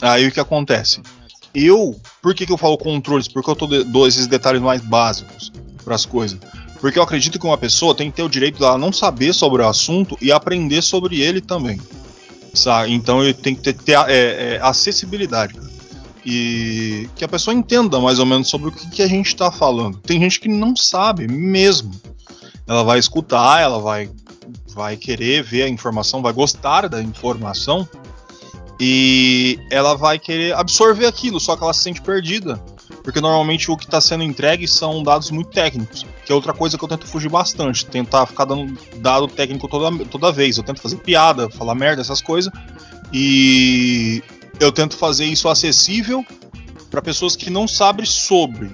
[0.00, 1.00] aí o que acontece?
[1.54, 3.26] Eu, por que, que eu falo controles?
[3.28, 5.52] Porque eu tô dou esses detalhes mais básicos
[5.84, 6.38] para as coisas.
[6.80, 9.62] Porque eu acredito que uma pessoa tem que ter o direito dela não saber sobre
[9.62, 11.78] o assunto e aprender sobre ele também.
[12.54, 12.92] Sabe?
[12.92, 15.54] Então ele tem que ter, ter é, é, acessibilidade.
[16.24, 19.50] E que a pessoa entenda mais ou menos sobre o que, que a gente está
[19.50, 19.98] falando.
[19.98, 21.90] Tem gente que não sabe mesmo.
[22.66, 24.10] Ela vai escutar, ela vai,
[24.74, 27.88] vai querer ver a informação, vai gostar da informação
[28.80, 32.60] e ela vai querer absorver aquilo, só que ela se sente perdida
[33.02, 36.76] porque normalmente o que está sendo entregue são dados muito técnicos, que é outra coisa
[36.76, 40.56] que eu tento fugir bastante, tentar ficar dando dado técnico toda, toda vez.
[40.56, 42.52] Eu tento fazer piada, falar merda, essas coisas,
[43.12, 44.22] e
[44.58, 46.24] eu tento fazer isso acessível
[46.90, 48.70] para pessoas que não sabem sobre,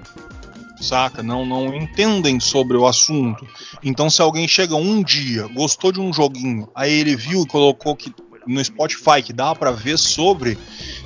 [0.81, 1.23] saca?
[1.23, 3.47] Não, não entendem sobre o assunto.
[3.83, 7.95] Então, se alguém chega um dia, gostou de um joguinho, aí ele viu e colocou
[7.95, 8.13] que
[8.47, 10.59] no Spotify que dá para ver sobre,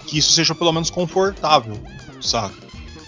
[0.07, 1.79] que isso seja pelo menos confortável,
[2.21, 2.55] saca?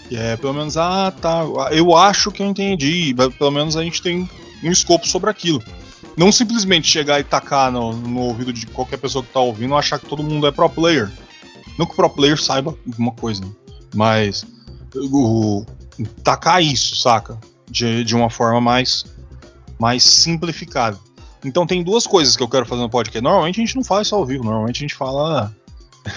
[0.09, 3.15] Que é pelo menos, ah, tá, eu acho que eu entendi.
[3.37, 4.29] Pelo menos a gente tem
[4.63, 5.63] um escopo sobre aquilo.
[6.15, 9.99] Não simplesmente chegar e tacar no, no ouvido de qualquer pessoa que tá ouvindo achar
[9.99, 11.11] que todo mundo é pro player.
[11.77, 13.43] Não que o pro player saiba alguma coisa,
[13.95, 14.45] mas
[14.95, 15.65] o,
[16.23, 17.39] tacar isso, saca?
[17.69, 19.05] De, de uma forma mais,
[19.79, 20.99] mais simplificada.
[21.43, 23.21] Então tem duas coisas que eu quero fazer no podcast.
[23.21, 25.53] Normalmente a gente não fala isso ao vivo, normalmente a gente fala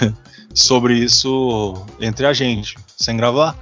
[0.54, 3.56] sobre isso entre a gente, sem gravar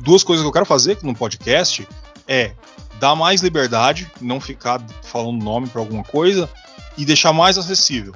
[0.00, 1.86] duas coisas que eu quero fazer no podcast
[2.28, 2.52] é
[2.98, 6.48] dar mais liberdade, não ficar falando nome para alguma coisa
[6.96, 8.14] e deixar mais acessível.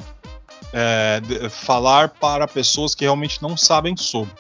[0.73, 1.21] É,
[1.51, 4.33] falar para pessoas que realmente não sabem sobre.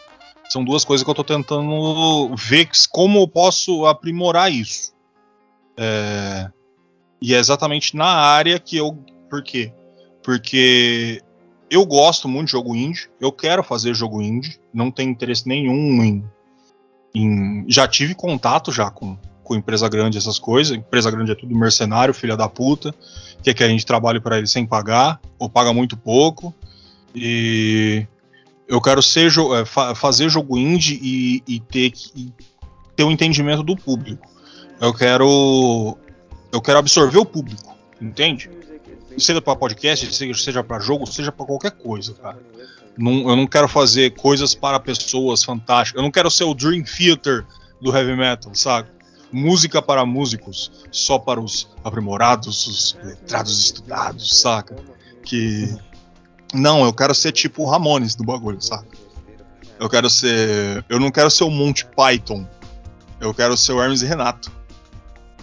[0.49, 4.93] São duas coisas que eu estou tentando ver como eu posso aprimorar isso.
[5.77, 6.51] É,
[7.21, 8.97] e é exatamente na área que eu.
[9.29, 9.73] Por quê?
[10.23, 11.23] Porque
[11.71, 16.03] eu gosto muito de jogo indie, eu quero fazer jogo indie, não tenho interesse nenhum
[16.03, 16.25] em
[17.15, 20.77] em, já tive contato já com, com empresa grande, essas coisas.
[20.77, 22.95] Empresa grande é tudo mercenário, filha da puta.
[23.43, 26.55] Quer que a gente trabalhe para ele sem pagar, ou paga muito pouco.
[27.15, 28.07] E
[28.69, 29.65] eu quero ser, é,
[29.95, 32.33] fazer jogo indie e, e ter, e
[32.95, 34.29] ter um entendimento do público.
[34.81, 35.99] Eu quero
[36.53, 38.51] eu quero absorver o público, entende?
[39.19, 42.39] Seja para podcast, seja, para jogo, seja para qualquer coisa, cara.
[42.97, 45.99] Não, eu não quero fazer coisas para pessoas fantásticas.
[45.99, 47.45] Eu não quero ser o Dream Theater
[47.81, 48.89] do heavy metal, sabe?
[49.33, 54.77] Música para músicos, só para os aprimorados, os letrados estudados, saca?
[55.23, 55.77] Que.
[56.53, 58.97] Não, eu quero ser tipo o Ramones do bagulho, saca?
[59.79, 60.85] Eu quero ser.
[60.89, 62.47] Eu não quero ser o Monty Python.
[63.21, 64.51] Eu quero ser o Hermes e Renato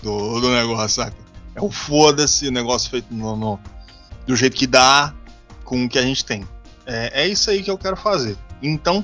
[0.01, 1.17] do, do negócio, saca?
[1.55, 3.59] É o foda-se, negócio feito no, no,
[4.25, 5.13] do jeito que dá,
[5.63, 6.47] com o que a gente tem.
[6.85, 8.37] É, é isso aí que eu quero fazer.
[8.61, 9.03] Então,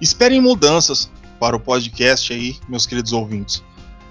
[0.00, 3.62] esperem mudanças para o podcast aí, meus queridos ouvintes,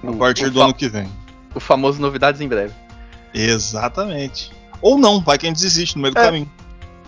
[0.08, 1.10] a partir do ano que vem.
[1.54, 2.74] O famoso novidades em breve.
[3.34, 4.52] Exatamente.
[4.82, 6.26] Ou não, vai que a gente desiste no meio do é.
[6.26, 6.52] caminho.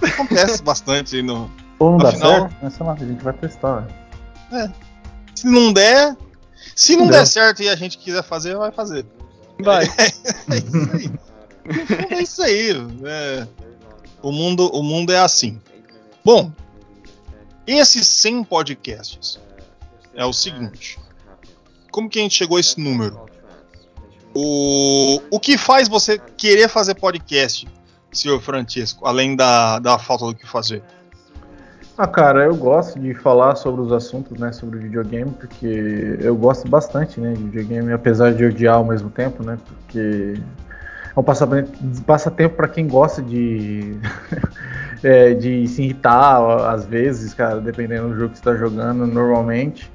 [0.02, 1.50] Acontece bastante aí no.
[1.80, 3.88] Ou não dá certo, mas sei lá, a gente vai testar.
[4.52, 4.70] É.
[5.34, 6.16] Se não der.
[6.76, 7.20] Se não der.
[7.20, 9.06] der certo e a gente quiser fazer, vai fazer.
[9.60, 9.86] Vai.
[10.50, 11.12] É isso aí.
[12.10, 12.72] É isso aí.
[13.06, 13.48] é.
[14.22, 15.60] O, mundo, o mundo é assim.
[16.24, 16.52] Bom,
[17.66, 19.40] esses 100 podcasts
[20.16, 21.00] é o seguinte.
[21.92, 23.26] Como que a gente chegou a esse número?
[24.34, 27.68] O, o que faz você querer fazer podcast,
[28.12, 30.84] senhor Francisco, além da, da falta do que fazer?
[31.98, 36.68] Ah, cara, eu gosto de falar sobre os assuntos, né, sobre videogame, porque eu gosto
[36.68, 40.34] bastante, né, de videogame, apesar de odiar ao mesmo tempo, né, porque
[41.16, 41.24] é um
[42.04, 43.98] passatempo, para quem gosta de
[45.04, 49.92] é, de se irritar às vezes, cara, dependendo do jogo que você está jogando, normalmente.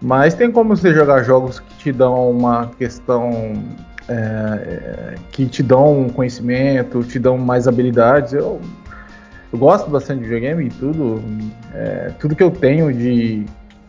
[0.00, 3.54] Mas tem como você jogar jogos que te dão uma questão
[4.08, 8.34] é, que te dão conhecimento, te dão mais habilidades.
[8.34, 8.60] Eu,
[9.56, 11.22] eu gosto bastante de videogame e tudo.
[11.74, 13.46] É, tudo que eu tenho de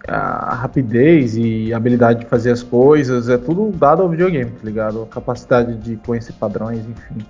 [0.07, 5.03] a rapidez e habilidade de fazer as coisas é tudo dado ao videogame, tá ligado?
[5.03, 7.25] A capacidade de conhecer padrões, enfim.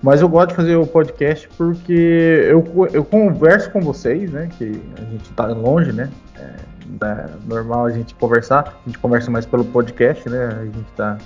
[0.00, 4.48] Mas eu gosto de fazer o podcast porque eu, eu converso com vocês, né?
[4.56, 6.08] Que a gente tá longe, né?
[6.38, 8.80] É, é normal a gente conversar.
[8.86, 10.46] A gente conversa mais pelo podcast, né?
[10.60, 11.18] A gente tá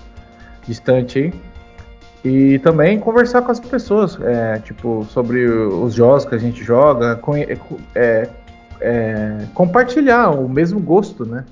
[0.67, 1.54] distante aí.
[2.25, 7.21] E também conversar com as pessoas, é, tipo, sobre os jogos que a gente joga,
[7.95, 8.29] é,
[8.81, 11.45] é, compartilhar o mesmo gosto, né?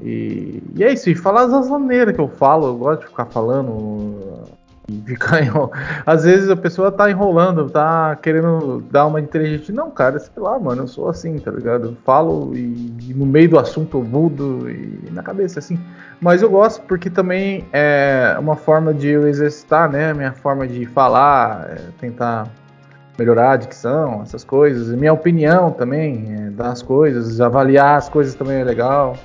[0.00, 3.26] E, e é isso, e falar as asneiras que eu falo, eu gosto de ficar
[3.26, 4.44] falando
[4.88, 5.72] e ficar enrol...
[6.04, 9.72] Às vezes a pessoa tá enrolando, tá querendo dar uma inteligente.
[9.72, 11.88] Não, cara, sei lá, mano, eu sou assim, tá ligado?
[11.88, 15.78] Eu falo e, e no meio do assunto eu mudo e na cabeça assim.
[16.20, 20.12] Mas eu gosto porque também é uma forma de eu exercitar, né?
[20.14, 22.48] Minha forma de falar, é tentar
[23.18, 24.88] melhorar a dicção, essas coisas.
[24.96, 29.16] Minha opinião também, é, das coisas, avaliar as coisas também é legal.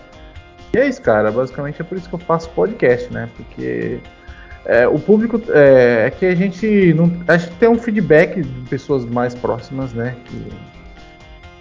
[0.73, 1.31] E é isso, cara.
[1.31, 3.29] Basicamente é por isso que eu faço podcast, né?
[3.35, 3.99] Porque
[4.65, 8.69] é, o público é, é, que a gente não, acho que tem um feedback de
[8.69, 10.15] pessoas mais próximas, né?
[10.25, 10.47] Que,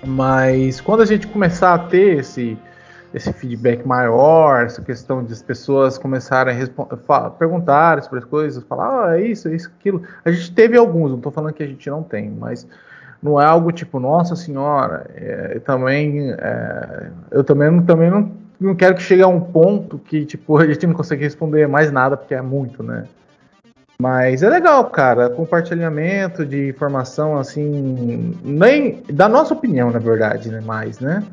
[0.07, 2.59] mas quando a gente começar a ter esse
[3.13, 6.55] esse feedback maior, essa questão de as pessoas começarem
[7.09, 10.03] a perguntar sobre as coisas, falar, ah, é isso, é isso, aquilo.
[10.25, 12.67] A gente teve alguns, não estou falando que a gente não tem, mas
[13.23, 18.31] não é algo tipo, nossa senhora, é, também, é, eu também, também não
[18.61, 21.93] não quero que chegue a um ponto que, tipo, a gente não consegue responder mais
[21.93, 23.05] nada, porque é muito, né?
[24.01, 30.61] Mas é legal, cara, compartilhamento de informação, assim, nem da nossa opinião, na verdade, né,
[30.61, 31.25] mais, né?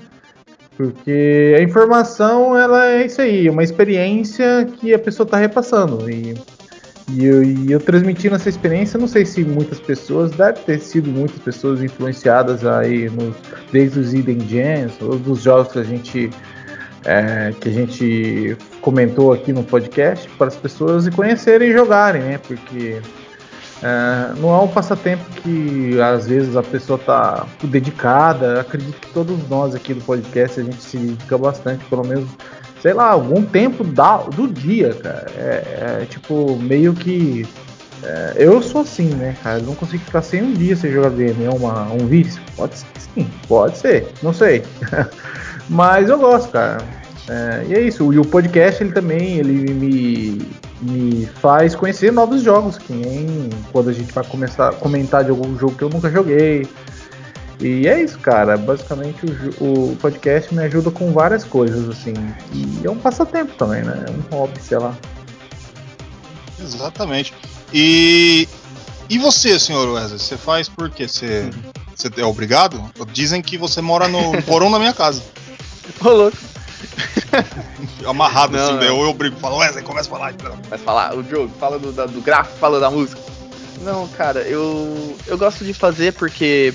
[0.76, 6.10] Porque a informação, ela é isso aí, uma experiência que a pessoa está repassando.
[6.10, 6.34] E,
[7.12, 11.08] e, eu, e eu transmitindo essa experiência, não sei se muitas pessoas, deve ter sido
[11.08, 13.36] muitas pessoas influenciadas aí, nos,
[13.72, 16.32] desde os Hidden Gems, ou dos jogos que a gente
[17.06, 22.22] é, que a gente comentou aqui no podcast para as pessoas e conhecerem e jogarem,
[22.22, 22.40] né?
[22.40, 23.00] Porque
[23.84, 28.62] é, não é um passatempo que às vezes a pessoa está dedicada.
[28.62, 32.28] Acredito que todos nós aqui do podcast a gente se dedica bastante, pelo menos,
[32.82, 35.28] sei lá, algum tempo da, do dia, cara.
[35.38, 37.48] É, é tipo meio que
[38.04, 39.60] é, eu sou assim, né, cara?
[39.60, 41.46] Eu não consigo ficar sem um dia sem jogar game.
[41.46, 42.42] É uma, um vício?
[42.56, 42.86] Pode ser
[43.16, 44.64] sim, pode ser, não sei.
[45.70, 46.78] Mas eu gosto, cara.
[47.28, 48.14] É, e é isso.
[48.14, 50.48] E o podcast ele também ele me,
[50.82, 55.58] me faz conhecer novos jogos, que nem quando a gente vai começar comentar de algum
[55.58, 56.68] jogo que eu nunca joguei.
[57.60, 58.58] E é isso, cara.
[58.58, 59.26] Basicamente
[59.60, 62.14] o, o podcast me ajuda com várias coisas, assim.
[62.54, 64.06] E é um passatempo também, né?
[64.08, 64.96] É um hobby, sei lá.
[66.62, 67.34] Exatamente.
[67.74, 68.48] E,
[69.10, 71.08] e você, senhor Wesley, você faz por quê?
[71.08, 71.50] Você,
[71.96, 72.82] você é obrigado?
[73.12, 75.24] Dizem que você mora no porão da minha casa.
[76.04, 76.55] Ô, louco.
[78.08, 80.32] Amarrado não, assim, daí eu, eu brigo, falo, Wesley, começa a falar.
[80.32, 80.58] Então.
[80.70, 83.22] Vai falar, o jogo, fala do, do gráfico, fala da música.
[83.82, 86.74] Não, cara, eu, eu gosto de fazer porque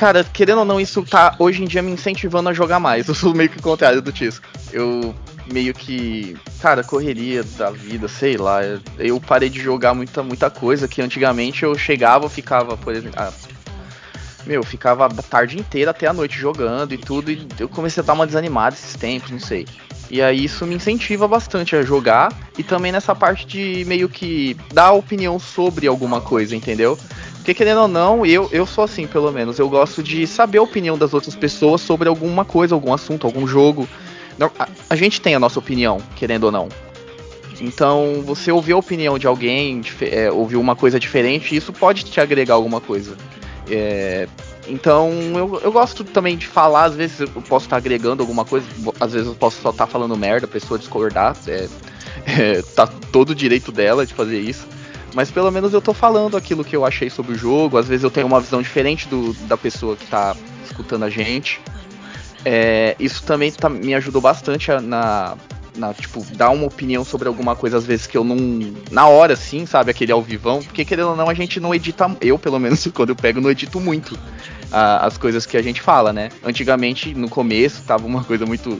[0.00, 3.06] cara, querendo ou não, isso tá hoje em dia me incentivando a jogar mais.
[3.06, 4.46] Eu sou meio que o contrário do Tisco.
[4.72, 5.14] Eu
[5.52, 8.60] meio que, cara, correria da vida, sei lá.
[8.98, 13.30] Eu parei de jogar muita, muita coisa que antigamente eu chegava, ficava, por exemplo, ah,
[14.46, 18.06] meu, ficava a tarde inteira até a noite jogando e tudo, e eu comecei a
[18.06, 19.66] dar uma desanimada esses tempos, não sei.
[20.10, 24.56] E aí isso me incentiva bastante a jogar e também nessa parte de meio que
[24.72, 26.98] dar opinião sobre alguma coisa, entendeu?
[27.36, 29.58] Porque querendo ou não, eu, eu sou assim, pelo menos.
[29.58, 33.46] Eu gosto de saber a opinião das outras pessoas sobre alguma coisa, algum assunto, algum
[33.46, 33.88] jogo.
[34.58, 36.68] A, a gente tem a nossa opinião, querendo ou não.
[37.60, 42.20] Então, você ouvir a opinião de alguém, é, ouvir uma coisa diferente, isso pode te
[42.20, 43.16] agregar alguma coisa.
[43.70, 44.28] É,
[44.66, 48.66] então eu, eu gosto também de falar, às vezes eu posso estar agregando alguma coisa,
[48.98, 51.36] às vezes eu posso só estar falando merda, a pessoa discordar.
[51.46, 51.68] É,
[52.26, 54.66] é, tá todo o direito dela de fazer isso.
[55.14, 57.78] Mas pelo menos eu tô falando aquilo que eu achei sobre o jogo.
[57.78, 61.60] Às vezes eu tenho uma visão diferente do, da pessoa que tá escutando a gente.
[62.44, 65.36] É, isso também tá, me ajudou bastante a, na,
[65.76, 68.36] na, tipo, dar uma opinião sobre alguma coisa, às vezes que eu não.
[68.90, 69.90] Na hora, assim, sabe?
[69.90, 70.62] Aquele ao vivão.
[70.62, 72.10] Porque querendo ou não, a gente não edita.
[72.20, 74.18] Eu, pelo menos, quando eu pego, não edito muito
[74.70, 76.30] a, as coisas que a gente fala, né?
[76.44, 78.78] Antigamente, no começo, tava uma coisa muito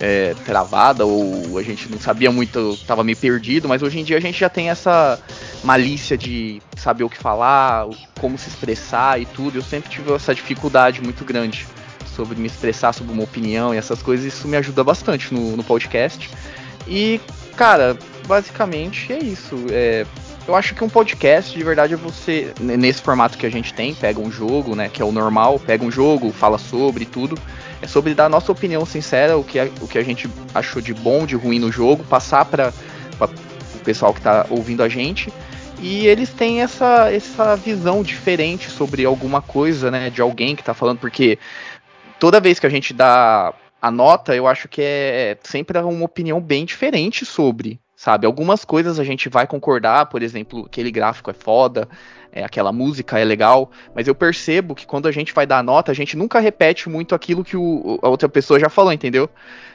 [0.00, 4.16] é, travada ou a gente não sabia muito, tava meio perdido, mas hoje em dia
[4.16, 5.18] a gente já tem essa
[5.64, 7.86] malícia de saber o que falar,
[8.20, 9.58] como se expressar e tudo.
[9.58, 11.66] Eu sempre tive essa dificuldade muito grande
[12.18, 15.62] sobre me expressar sobre uma opinião e essas coisas, isso me ajuda bastante no, no
[15.62, 16.28] podcast.
[16.88, 17.20] E,
[17.56, 17.96] cara,
[18.26, 19.54] basicamente é isso.
[19.70, 20.04] É,
[20.48, 23.94] eu acho que um podcast, de verdade, é você, nesse formato que a gente tem,
[23.94, 27.38] pega um jogo, né, que é o normal, pega um jogo, fala sobre tudo.
[27.80, 30.82] É sobre dar a nossa opinião sincera, o que, a, o que a gente achou
[30.82, 32.72] de bom, de ruim no jogo, passar para
[33.20, 35.32] o pessoal que está ouvindo a gente.
[35.80, 40.74] E eles têm essa, essa visão diferente sobre alguma coisa, né, de alguém que está
[40.74, 41.38] falando, porque
[42.18, 46.40] toda vez que a gente dá a nota, eu acho que é sempre uma opinião
[46.40, 48.26] bem diferente sobre sabe?
[48.26, 51.88] Algumas coisas a gente vai concordar, por exemplo, aquele gráfico é foda,
[52.30, 55.90] é, aquela música é legal, mas eu percebo que quando a gente vai dar nota,
[55.90, 59.28] a gente nunca repete muito aquilo que o, a outra pessoa já falou, entendeu?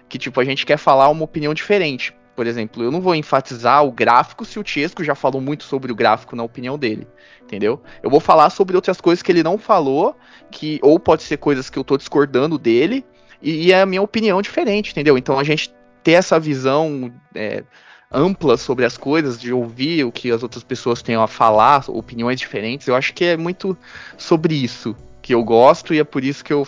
[0.07, 2.15] Que tipo, a gente quer falar uma opinião diferente.
[2.35, 5.91] Por exemplo, eu não vou enfatizar o gráfico se o Tiesco já falou muito sobre
[5.91, 7.07] o gráfico na opinião dele,
[7.41, 7.81] entendeu?
[8.01, 10.15] Eu vou falar sobre outras coisas que ele não falou,
[10.49, 13.05] que ou pode ser coisas que eu tô discordando dele,
[13.41, 15.17] e, e é a minha opinião diferente, entendeu?
[15.17, 15.71] Então a gente
[16.01, 17.63] ter essa visão é,
[18.11, 22.39] ampla sobre as coisas, de ouvir o que as outras pessoas têm a falar, opiniões
[22.39, 22.87] diferentes.
[22.87, 23.77] Eu acho que é muito
[24.17, 26.67] sobre isso que eu gosto e é por isso que eu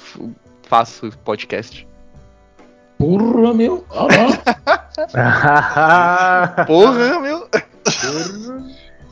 [0.63, 1.88] faço podcast.
[2.97, 3.86] Porra, meu!
[6.68, 7.48] Porra, meu!
[7.48, 7.66] Porra.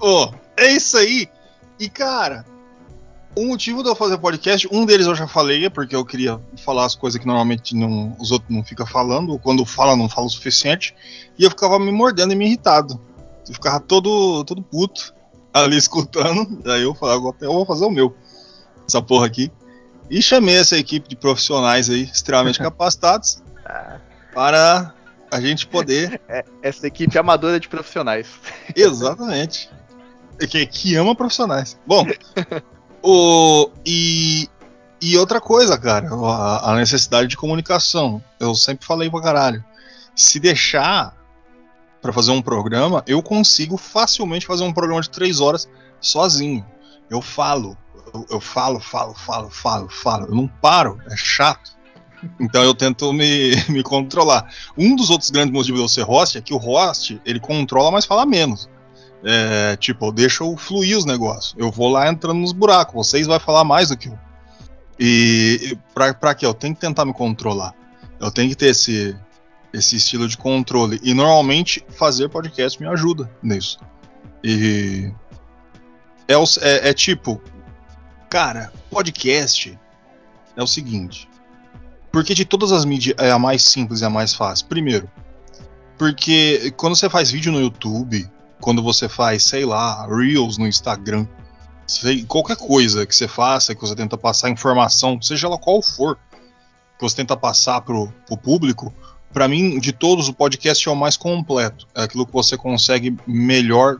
[0.02, 1.30] oh, é isso aí!
[1.80, 2.46] E cara,
[3.36, 6.40] o motivo de eu fazer podcast, um deles eu já falei, é porque eu queria
[6.64, 10.08] falar as coisas que normalmente não, os outros não ficam falando, ou quando fala não
[10.08, 10.96] fala o suficiente,
[11.38, 13.00] e eu ficava me mordendo e me irritado.
[13.48, 15.14] Eu ficava todo, todo puto
[15.54, 18.16] ali escutando, daí eu falava, eu vou fazer o meu,
[18.88, 19.52] essa porra aqui.
[20.10, 23.42] E chamei essa equipe de profissionais aí, extremamente capacitados,
[24.34, 24.94] para
[25.34, 26.22] a gente poder.
[26.28, 28.28] É, essa equipe amadora de profissionais.
[28.76, 29.70] Exatamente.
[30.50, 31.78] Que, que ama profissionais.
[31.86, 32.06] Bom,
[33.06, 34.48] O, e,
[35.02, 38.24] e outra coisa, cara, a, a, necessidade de comunicação.
[38.40, 39.64] Eu sempre falei pra caralho.
[40.16, 41.14] Se deixar
[42.02, 45.68] para fazer um programa, eu consigo facilmente fazer um programa de três horas
[46.00, 46.66] sozinho.
[47.10, 47.78] Eu falo,
[48.14, 50.28] eu, eu falo, falo, falo, falo, falo.
[50.28, 51.73] Eu não paro, é chato.
[52.40, 54.50] Então eu tento me, me controlar.
[54.78, 57.92] Um dos outros grandes motivos de eu ser host é que o host ele controla,
[57.92, 58.70] mas fala menos.
[59.24, 61.56] É, tipo, eu deixo fluir os negócios.
[61.58, 62.94] Eu vou lá entrando nos buracos.
[63.08, 64.20] Vocês vão falar mais do que eu.
[65.00, 66.46] E pra, pra quê?
[66.46, 67.74] Eu tenho que tentar me controlar.
[68.20, 69.16] Eu tenho que ter esse,
[69.74, 71.00] esse estilo de controle.
[71.02, 73.80] E normalmente fazer podcast me ajuda nisso.
[74.44, 75.12] E.
[76.28, 77.42] É, é, é tipo.
[78.30, 79.78] Cara, podcast
[80.56, 81.30] é o seguinte.
[82.14, 84.68] Porque de todas as mídias é a mais simples e a mais fácil?
[84.68, 85.10] Primeiro,
[85.98, 88.30] porque quando você faz vídeo no YouTube,
[88.62, 91.26] quando você faz, sei lá, Reels no Instagram,
[91.88, 96.20] sei, qualquer coisa que você faça, que você tenta passar informação, seja ela qual for,
[97.00, 98.94] que você tenta passar pro, pro público,
[99.34, 101.88] para mim, de todos, o podcast é o mais completo.
[101.96, 104.00] É aquilo que você consegue melhor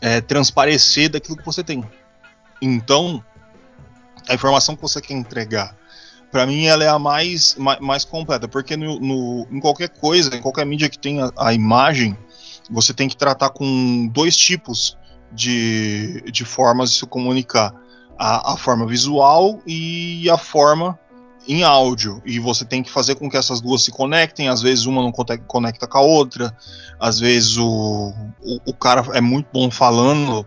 [0.00, 1.84] é, transparecer daquilo que você tem.
[2.62, 3.22] Então,
[4.28, 5.76] a informação que você quer entregar,
[6.34, 10.34] para mim, ela é a mais, mais, mais completa, porque no, no, em qualquer coisa,
[10.34, 12.18] em qualquer mídia que tenha a imagem,
[12.68, 14.98] você tem que tratar com dois tipos
[15.30, 17.72] de, de formas de se comunicar:
[18.18, 20.98] a, a forma visual e a forma
[21.46, 22.20] em áudio.
[22.26, 24.48] E você tem que fazer com que essas duas se conectem.
[24.48, 26.52] Às vezes uma não conecta com a outra,
[26.98, 28.12] às vezes o,
[28.42, 30.44] o, o cara é muito bom falando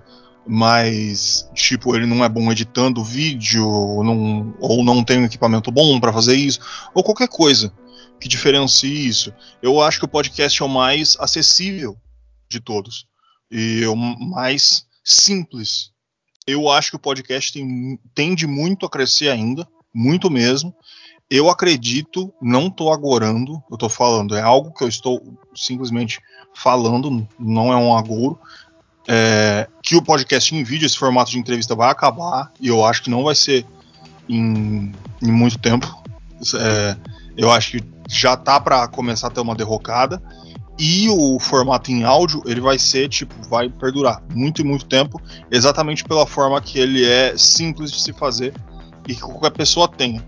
[0.47, 5.71] mas tipo ele não é bom editando vídeo ou não, ou não tem um equipamento
[5.71, 6.59] bom para fazer isso
[6.93, 7.73] ou qualquer coisa
[8.19, 9.33] que diferencie isso.
[9.61, 11.97] Eu acho que o podcast é o mais acessível
[12.49, 13.05] de todos.
[13.51, 15.91] E o mais simples.
[16.45, 20.73] Eu acho que o podcast tem, tende muito a crescer ainda, muito mesmo.
[21.29, 25.21] Eu acredito, não estou agorando, eu estou falando, é algo que eu estou
[25.53, 26.21] simplesmente
[26.55, 28.39] falando, não é um agouro.
[29.07, 33.03] É, que o podcast em vídeo, esse formato de entrevista vai acabar, e eu acho
[33.03, 33.65] que não vai ser
[34.27, 34.91] em,
[35.21, 36.03] em muito tempo.
[36.55, 36.97] É,
[37.37, 40.21] eu acho que já tá para começar a ter uma derrocada.
[40.79, 45.19] E o formato em áudio, ele vai ser, tipo, vai perdurar muito e muito tempo,
[45.49, 48.53] exatamente pela forma que ele é simples de se fazer
[49.07, 50.23] e que qualquer pessoa tenha.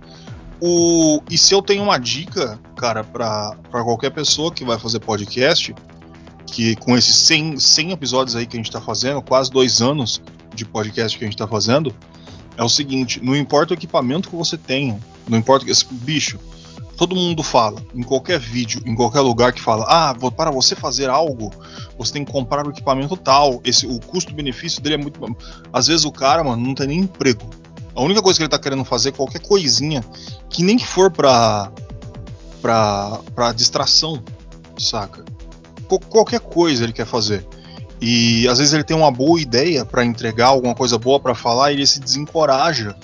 [0.59, 5.73] O, e se eu tenho uma dica, cara, para qualquer pessoa que vai fazer podcast,
[6.49, 10.21] que com esses 100, 100 episódios aí que a gente tá fazendo, quase dois anos
[10.53, 11.93] de podcast que a gente tá fazendo,
[12.57, 16.39] é o seguinte: não importa o equipamento que você tenha, não importa que esse bicho,
[16.97, 21.09] todo mundo fala, em qualquer vídeo, em qualquer lugar que fala, ah, para você fazer
[21.09, 21.51] algo,
[21.97, 25.19] você tem que comprar o equipamento tal, esse, o custo-benefício dele é muito.
[25.71, 27.49] Às vezes o cara, mano, não tem nem emprego.
[27.95, 30.03] A única coisa que ele tá querendo fazer, qualquer coisinha,
[30.49, 31.71] que nem que for pra,
[32.61, 34.21] pra, pra distração,
[34.77, 35.23] saca?
[35.97, 37.45] Qualquer coisa ele quer fazer.
[38.01, 41.71] E às vezes ele tem uma boa ideia para entregar, alguma coisa boa para falar,
[41.71, 42.95] e ele se desencoraja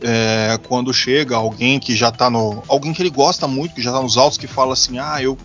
[0.00, 2.62] é, quando chega alguém que já tá no.
[2.68, 5.36] Alguém que ele gosta muito, que já tá nos altos, que fala assim: ah, eu.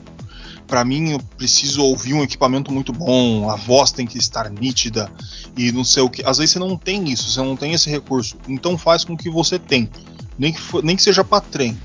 [0.67, 5.11] Pra mim, eu preciso ouvir um equipamento muito bom, a voz tem que estar nítida
[5.57, 6.23] e não sei o que.
[6.25, 8.37] Às vezes você não tem isso, você não tem esse recurso.
[8.47, 9.89] Então faz com que você tem.
[10.39, 11.77] Nem que, nem que seja pra trem.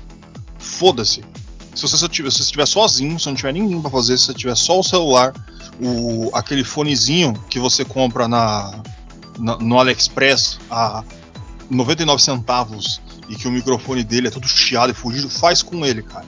[0.57, 1.21] Foda-se.
[1.77, 4.55] Se você estiver se estiver sozinho, se não tiver ninguém para fazer, se você tiver
[4.55, 5.31] só o celular,
[5.79, 8.81] o, aquele fonezinho que você compra na,
[9.37, 11.03] na, no AliExpress a
[11.69, 12.99] 99 centavos
[13.29, 16.25] e que o microfone dele é todo chiado e fugido, faz com ele, cara.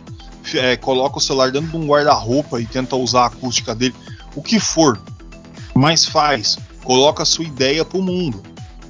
[0.53, 3.95] É, coloca o celular dentro de um guarda-roupa e tenta usar a acústica dele,
[4.35, 5.01] o que for,
[5.73, 6.59] mas faz.
[6.83, 8.43] Coloca a sua ideia pro mundo.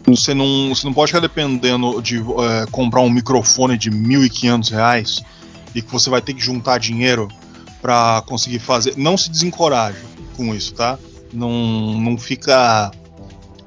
[0.05, 5.23] Você não, você não pode ficar dependendo de é, comprar um microfone de R$ 1.500
[5.73, 7.27] e que você vai ter que juntar dinheiro
[7.81, 8.95] para conseguir fazer.
[8.97, 9.99] Não se desencoraje
[10.35, 10.97] com isso, tá?
[11.33, 11.51] Não,
[11.99, 12.91] não fica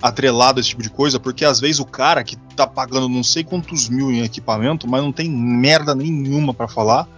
[0.00, 3.22] atrelado a esse tipo de coisa, porque às vezes o cara que tá pagando não
[3.22, 7.08] sei quantos mil em equipamento, mas não tem merda nenhuma para falar,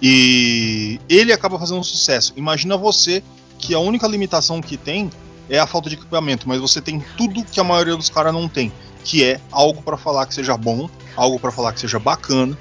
[0.00, 2.32] e ele acaba fazendo um sucesso.
[2.36, 3.22] Imagina você
[3.58, 5.10] que a única limitação que tem
[5.48, 8.48] é a falta de equipamento, mas você tem tudo que a maioria dos caras não
[8.48, 8.70] tem,
[9.02, 12.56] que é algo para falar que seja bom, algo para falar que seja bacana,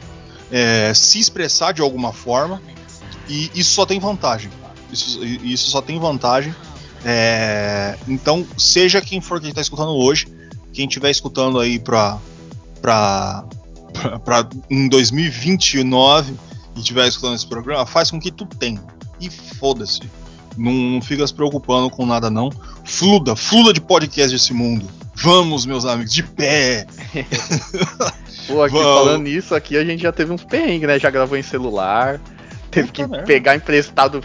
[0.53, 2.61] é, se expressar de alguma forma,
[3.27, 4.51] e isso só tem vantagem.
[4.91, 6.53] Isso, isso só tem vantagem.
[7.03, 10.27] É, então, seja quem for que está escutando hoje,
[10.71, 12.19] quem estiver escutando aí para
[12.79, 13.45] pra,
[13.93, 16.35] pra, pra, em 2029
[16.75, 18.83] e estiver escutando esse programa, faz com que tu tenha.
[19.19, 20.01] E foda-se.
[20.55, 22.51] Não, não fica se preocupando com nada, não.
[22.85, 24.87] Fluda, fluda de podcast desse mundo.
[25.15, 26.85] Vamos, meus amigos, de pé!
[28.47, 30.99] Pô, aqui falando nisso, aqui a gente já teve uns perrengues, né?
[30.99, 32.19] Já gravou em celular,
[32.69, 33.25] teve que merda.
[33.25, 34.21] pegar emprestado o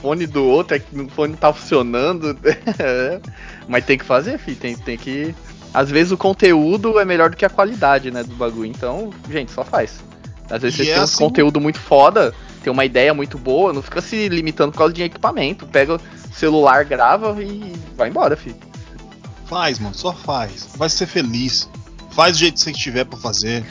[0.00, 2.38] fone do outro, é o fone não tá funcionando.
[3.66, 5.34] Mas tem que fazer, filho, tem, tem que.
[5.74, 8.66] Às vezes o conteúdo é melhor do que a qualidade, né, do bagulho.
[8.66, 10.02] Então, gente, só faz.
[10.48, 11.24] Às vezes e você é tem assim...
[11.24, 12.32] um conteúdo muito foda,
[12.62, 15.66] tem uma ideia muito boa, não fica se limitando por causa de equipamento.
[15.66, 16.00] Pega o
[16.32, 18.56] celular, grava e vai embora, filho.
[19.46, 20.68] Faz, mano, só faz.
[20.76, 21.68] Vai ser feliz.
[22.16, 23.62] Faz do jeito que você tiver para fazer.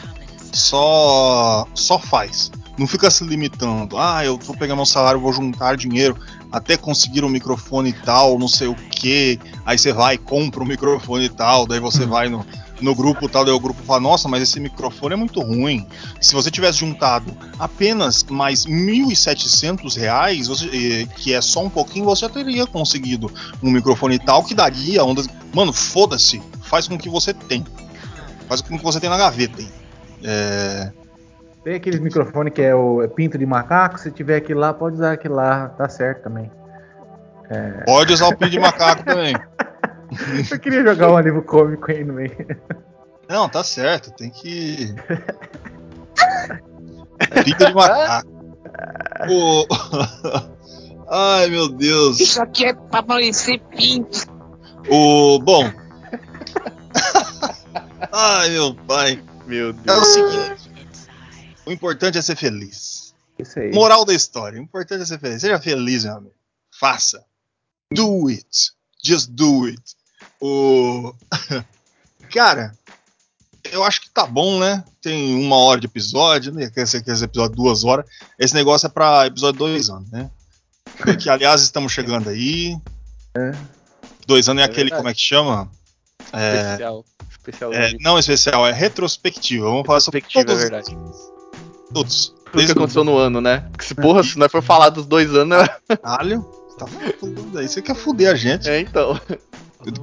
[0.53, 2.51] Só só faz.
[2.77, 3.97] Não fica se limitando.
[3.97, 6.15] Ah, eu vou pegar meu salário, vou juntar dinheiro
[6.51, 9.39] até conseguir um microfone tal, não sei o que.
[9.65, 12.09] Aí você vai e compra um microfone tal, daí você hum.
[12.09, 12.45] vai no,
[12.81, 15.87] no grupo tal, daí o grupo fala, nossa, mas esse microfone é muito ruim.
[16.21, 22.29] Se você tivesse juntado apenas mais 1.700 reais, você, que é só um pouquinho, você
[22.29, 23.33] teria conseguido
[23.63, 25.27] um microfone tal que daria ondas.
[25.51, 27.65] Mano, foda-se, faz com o que você tem.
[28.47, 29.69] Faz com que você tem na gaveta aí.
[30.23, 30.91] É...
[31.63, 35.13] Tem aqueles microfones que é o pinto de macaco, se tiver aquele lá, pode usar
[35.13, 36.51] aquele lá, tá certo também.
[37.49, 37.83] É...
[37.85, 39.35] Pode usar o pinto de macaco também.
[40.51, 42.31] Eu queria jogar um livro cômico aí no meio.
[43.27, 44.93] Não, tá certo, tem que.
[47.43, 48.29] pinto de macaco.
[49.27, 49.65] o...
[51.09, 52.19] Ai meu Deus.
[52.19, 54.27] Isso aqui é pra parecer pinto.
[54.87, 55.39] O.
[55.39, 55.71] Bom,
[58.17, 59.21] Ai, meu pai.
[59.45, 59.97] Meu Deus.
[59.97, 60.71] É o seguinte:
[61.65, 63.13] o importante é ser feliz.
[63.37, 63.71] Isso aí.
[63.73, 65.41] Moral da história: o importante é ser feliz.
[65.41, 66.35] Seja feliz, meu amigo.
[66.79, 67.25] Faça.
[67.93, 68.71] Do it.
[69.03, 69.83] Just do it.
[70.39, 71.13] O.
[72.31, 72.73] Cara,
[73.65, 74.85] eu acho que tá bom, né?
[75.01, 76.69] Tem uma hora de episódio, né?
[76.69, 78.05] Quer ser esse episódio duas horas.
[78.39, 80.31] Esse negócio é pra episódio dois anos, né?
[81.21, 82.77] Que, aliás, estamos chegando aí.
[83.35, 83.51] É.
[84.25, 85.01] Dois anos é, é aquele, verdade.
[85.01, 85.69] como é que chama?
[86.31, 87.05] É, Especial.
[87.45, 89.65] Especial é, não especial, é retrospectiva.
[89.65, 90.97] Vamos falar sobre todos, é verdade.
[91.93, 92.33] Todos.
[92.51, 93.67] Tudo que aconteceu no ano, né?
[93.71, 95.59] Porque se porra, se nós for falar dos dois anos.
[95.59, 95.67] Né?
[96.01, 96.41] Caralho,
[96.79, 97.67] tá falando aí.
[97.67, 98.67] Você quer fuder a gente.
[98.67, 99.19] É, então.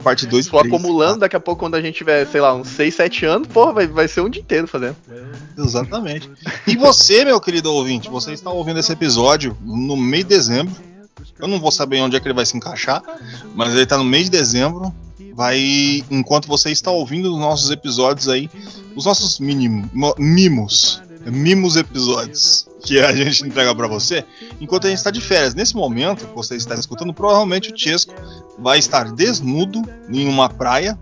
[0.04, 2.68] Parte 2 Se for acumulando, daqui a pouco, quando a gente tiver, sei lá, uns
[2.68, 4.94] 6, 7 anos, porra, vai, vai ser um dia inteiro fazendo.
[5.58, 6.30] Exatamente.
[6.68, 10.72] E você, meu querido ouvinte, você está ouvindo esse episódio no meio de dezembro.
[11.36, 13.02] Eu não vou saber onde é que ele vai se encaixar,
[13.56, 14.94] mas ele tá no mês de dezembro.
[15.34, 18.50] Vai, enquanto você está ouvindo os nossos episódios aí,
[18.94, 24.24] os nossos mínimo, mo- mimos, mimos episódios que a gente entrega pra você,
[24.60, 25.54] enquanto a gente está de férias.
[25.54, 28.12] Nesse momento que você está escutando, provavelmente o Chesco
[28.58, 30.98] vai estar desnudo em uma praia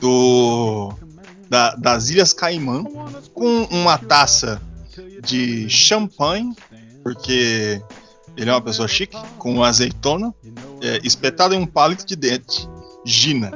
[0.00, 0.92] do
[1.48, 2.82] da- das Ilhas Caimã
[3.34, 4.60] com uma taça
[5.22, 6.52] de champanhe,
[7.02, 7.80] porque
[8.36, 10.34] ele é uma pessoa chique, com azeitona,
[10.80, 12.66] é, espetado em um palito de dente,
[13.04, 13.52] Gina,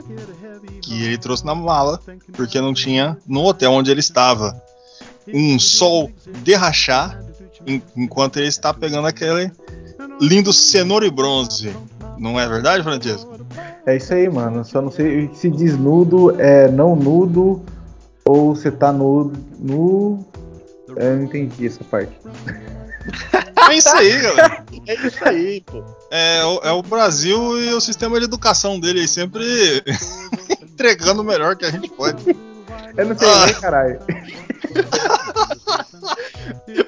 [0.83, 2.01] que ele trouxe na mala,
[2.35, 4.61] porque não tinha no hotel onde ele estava.
[5.33, 6.11] Um sol
[6.43, 7.21] derrachar,
[7.67, 9.51] en- enquanto ele está pegando aquele
[10.21, 11.75] lindo cenoura e bronze.
[12.19, 13.37] Não é verdade, Francesco?
[13.85, 14.65] É isso aí, mano.
[14.65, 17.63] Só não sei se desnudo é não nudo
[18.25, 19.33] ou você tá nu.
[19.59, 20.25] nu
[20.97, 22.13] eu não entendi essa parte.
[23.71, 24.65] É isso aí, galera.
[24.87, 25.83] É isso aí, pô.
[26.11, 29.45] É, o- é o Brasil e o sistema de educação dele aí sempre
[30.63, 32.37] entregando o melhor que a gente pode.
[32.97, 33.47] Eu não sei Ah.
[33.47, 34.01] nem, caralho.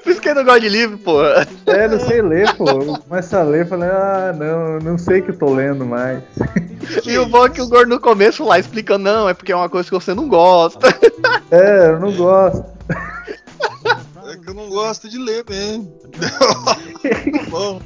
[0.03, 1.21] Por isso que eu não gosto de livro, pô.
[1.65, 2.69] É, não sei ler, pô.
[2.69, 6.21] Eu começo a ler e falei, ah, não, não sei que eu tô lendo mais.
[7.05, 9.55] E o bom é que o gordo no começo lá explicando, não, é porque é
[9.55, 10.87] uma coisa que você não gosta.
[11.51, 12.63] É, eu não gosto.
[14.49, 15.93] Que eu não gosto de ler mesmo.
[16.17, 17.79] tá bom.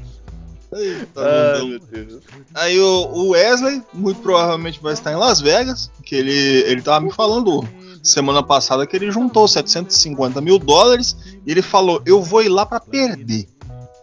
[0.72, 1.68] Bundão.
[1.68, 2.24] meu Deus.
[2.56, 7.02] Aí o, o Wesley muito provavelmente vai estar em Las Vegas, que ele, ele tava
[7.02, 7.68] me falando
[8.02, 12.66] semana passada que ele juntou 750 mil dólares e ele falou, eu vou ir lá
[12.66, 13.46] pra perder,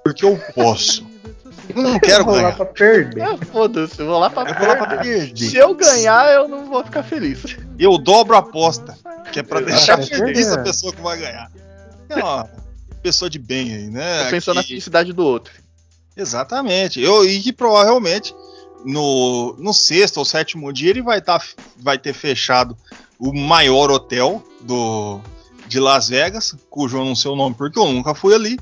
[0.05, 1.07] porque eu posso.
[1.75, 3.23] Eu não quero Eu vou lá ganhar, pra perder.
[3.23, 5.37] Ah, Foda-se, eu vou lá pra eu vou lá pra perder.
[5.37, 7.57] Se eu ganhar, eu não vou ficar feliz.
[7.79, 8.97] Eu dobro a aposta,
[9.33, 11.51] que é pra deixar feliz a pessoa que vai ganhar.
[12.11, 12.49] É uma
[13.03, 14.25] pessoa de bem aí, né?
[14.25, 15.53] Tô pensando na Que- felicidade do outro.
[16.17, 17.01] Exatamente.
[17.01, 18.35] Eu, e que provavelmente
[18.85, 21.41] no, no sexto ou sétimo dia ele vai, tá,
[21.79, 22.77] vai ter fechado
[23.19, 25.21] o maior hotel do,
[25.67, 28.59] de Las Vegas, cujo eu não sei o nome porque eu nunca fui ali.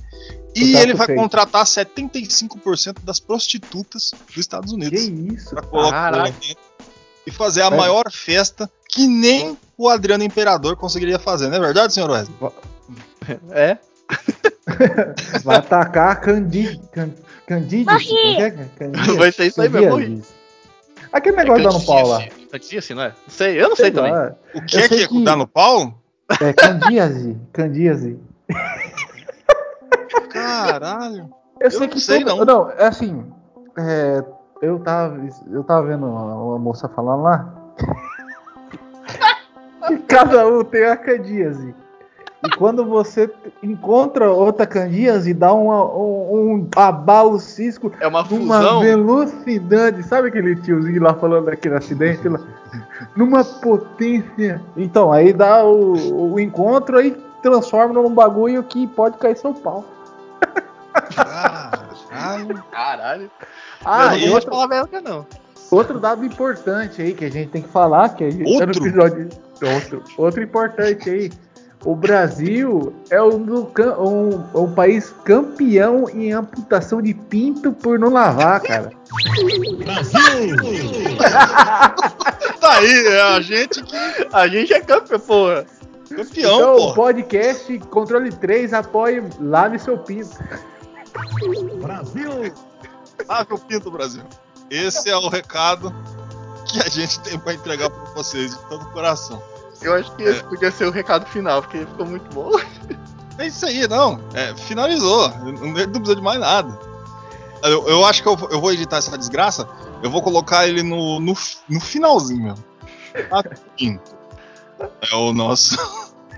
[0.55, 1.21] E ele vai fake.
[1.21, 5.03] contratar 75% das prostitutas dos Estados Que Unidos
[5.43, 5.51] isso?
[5.51, 6.35] para colocar lá Caralho.
[6.41, 6.57] dentro
[7.27, 7.71] e fazer a É.
[7.77, 12.35] maior festa que nem o Adriano Imperador conseguiria fazer, não é verdade, senhor Wesley?
[13.51, 13.79] É?
[15.45, 16.81] Vai atacar a Candide.
[16.81, 17.47] É que é?
[17.47, 19.17] Candide?
[19.17, 19.99] Vai ser isso aí mesmo.
[19.99, 20.29] Candíase.
[21.13, 22.21] Aquele negócio dando pau lá.
[22.51, 23.09] Candice, não é?
[23.09, 24.13] Não sei, eu não sei, também.
[24.13, 24.35] lá.
[24.55, 25.95] O que Eu é sei que é que- dar no pau?
[26.41, 27.37] É Candíase.
[27.53, 28.19] Candíase.
[30.31, 31.31] Caralho.
[31.61, 32.71] Eu, Eu não sei, todo- não.
[32.71, 33.25] é assim.
[33.79, 34.25] é,
[34.63, 35.19] eu, tava,
[35.51, 37.55] eu tava vendo uma, uma moça falando lá.
[39.89, 41.75] que cada um tem a candíase.
[42.45, 43.29] E quando você
[43.63, 48.81] encontra outra candíase, dá uma, um, um abalo cisco É uma numa fusão.
[48.81, 50.03] velocidade.
[50.05, 52.39] Sabe aquele tiozinho lá falando daquele acidente lá?
[53.17, 54.63] Numa potência.
[54.77, 57.11] Então, aí dá o, o encontro aí
[57.43, 59.85] transforma num bagulho que pode cair seu pau.
[62.09, 62.65] Caralho.
[62.71, 63.31] Caralho.
[63.85, 65.27] Ah, eu não e outra, falar belga, não.
[65.71, 68.73] outro dado importante aí que a gente tem que falar, que a gente tá no
[68.73, 68.87] Outro?
[68.87, 69.29] episódio.
[69.75, 71.31] Outro, outro importante aí.
[71.85, 78.61] O Brasil é um, um, um país campeão em amputação de pinto por não lavar,
[78.61, 78.93] cara.
[82.61, 83.97] Tá aí, é a gente que
[84.33, 85.65] A gente é campeão, porra.
[86.09, 86.95] campeão, então, o pô.
[86.95, 90.37] podcast Controle 3 apoia Lave seu pinto.
[93.29, 94.23] Lave o pinto, Brasil.
[94.71, 95.95] Esse é o recado
[96.67, 99.43] que a gente tem pra entregar pra vocês de todo o coração.
[99.83, 102.53] Eu acho que esse podia ser o recado final, porque ficou muito bom.
[103.41, 104.21] É isso aí, não.
[104.35, 105.29] É, finalizou.
[105.39, 106.77] Não, não precisa de mais nada.
[107.63, 109.69] Eu, eu acho que eu, vou- eu vou editar essa desgraça.
[110.03, 111.33] Eu vou colocar ele no, no,
[111.69, 112.65] no finalzinho mesmo.
[113.77, 114.11] Pinto.
[115.09, 115.77] É o nosso,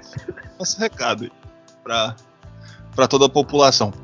[0.61, 1.33] nosso recado aí
[1.83, 3.95] pra, toda a população.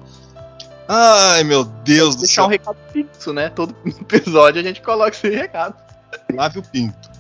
[0.89, 2.51] Ai, meu Deus do Deixar um céu.
[2.53, 3.51] recado fixo, né?
[3.51, 5.75] Todo episódio a gente coloca esse recado.
[6.33, 7.11] Lave o pinto.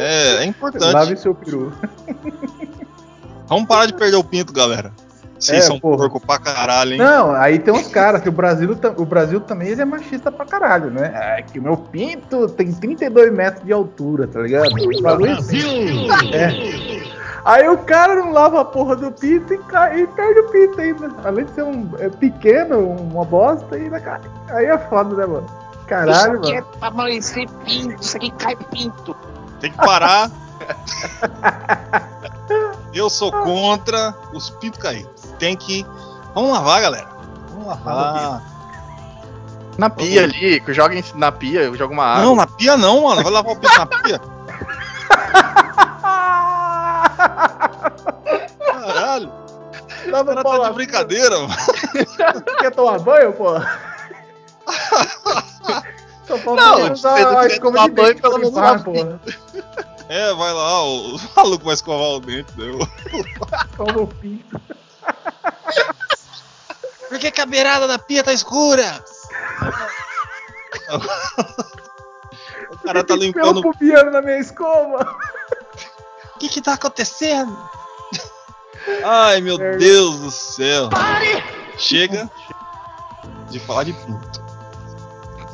[0.00, 0.92] É, é importante.
[0.92, 1.72] Lave seu peru.
[3.46, 4.92] Vamos parar de perder o pinto, galera.
[5.38, 5.96] Vocês É, são porra.
[6.08, 6.98] porco pra caralho, hein?
[6.98, 10.44] Não, aí tem uns caras que o Brasil, o Brasil também ele é machista pra
[10.44, 11.10] caralho, né?
[11.38, 14.70] É que o meu pinto tem 32 metros de altura, tá ligado?
[15.02, 16.08] Bagulho assim.
[16.34, 17.20] É.
[17.42, 20.78] Aí o cara não lava a porra do pinto e, cai, e perde o pinto
[20.78, 21.10] ainda.
[21.24, 24.20] Além de ser um é pequeno, uma bosta, ainda cai.
[24.50, 25.46] Aí é foda, né, mano?
[25.86, 26.66] Caralho, isso aqui é mano.
[26.78, 29.16] pra amanhecer pinto, isso aqui cai pinto.
[29.60, 30.30] Tem que parar.
[32.92, 35.22] Eu sou contra os pintos caídos.
[35.38, 35.86] Tem que.
[36.34, 37.08] Vamos lavar, galera.
[37.50, 38.42] Vamos lavar.
[39.78, 42.24] Na pia ali, joga em- na pia, joga uma água.
[42.24, 43.22] Não, na pia não, mano.
[43.22, 44.20] Vai lavar o pinto na pia.
[48.58, 49.32] Caralho.
[50.10, 51.54] Dá O cara tá de brincadeira, mano.
[52.58, 53.54] Quer tomar banho, pô?
[56.30, 58.92] Só falta Não, Pedro a escova de banho, dente pelo menos limpar, pô.
[60.08, 62.52] É, vai lá, o maluco vai escovar o dente.
[62.52, 62.78] Deu.
[63.68, 64.60] Escova o pinto.
[67.08, 69.04] Por que, que a beirada da pia tá escura?
[72.70, 73.60] o cara tá limpando.
[73.60, 75.18] Pelo pubiano na minha escova.
[76.36, 77.58] O que que tá acontecendo?
[79.04, 79.78] Ai, meu Merda.
[79.78, 80.88] Deus do céu.
[81.76, 82.30] Chega
[83.48, 84.49] de falar de pinto.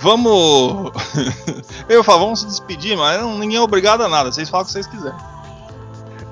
[0.07, 0.92] Vamos.
[1.90, 4.30] Eu falar, vamos se despedir, mas não- ninguém é obrigado a nada.
[4.30, 5.18] Vocês falam o que vocês quiserem.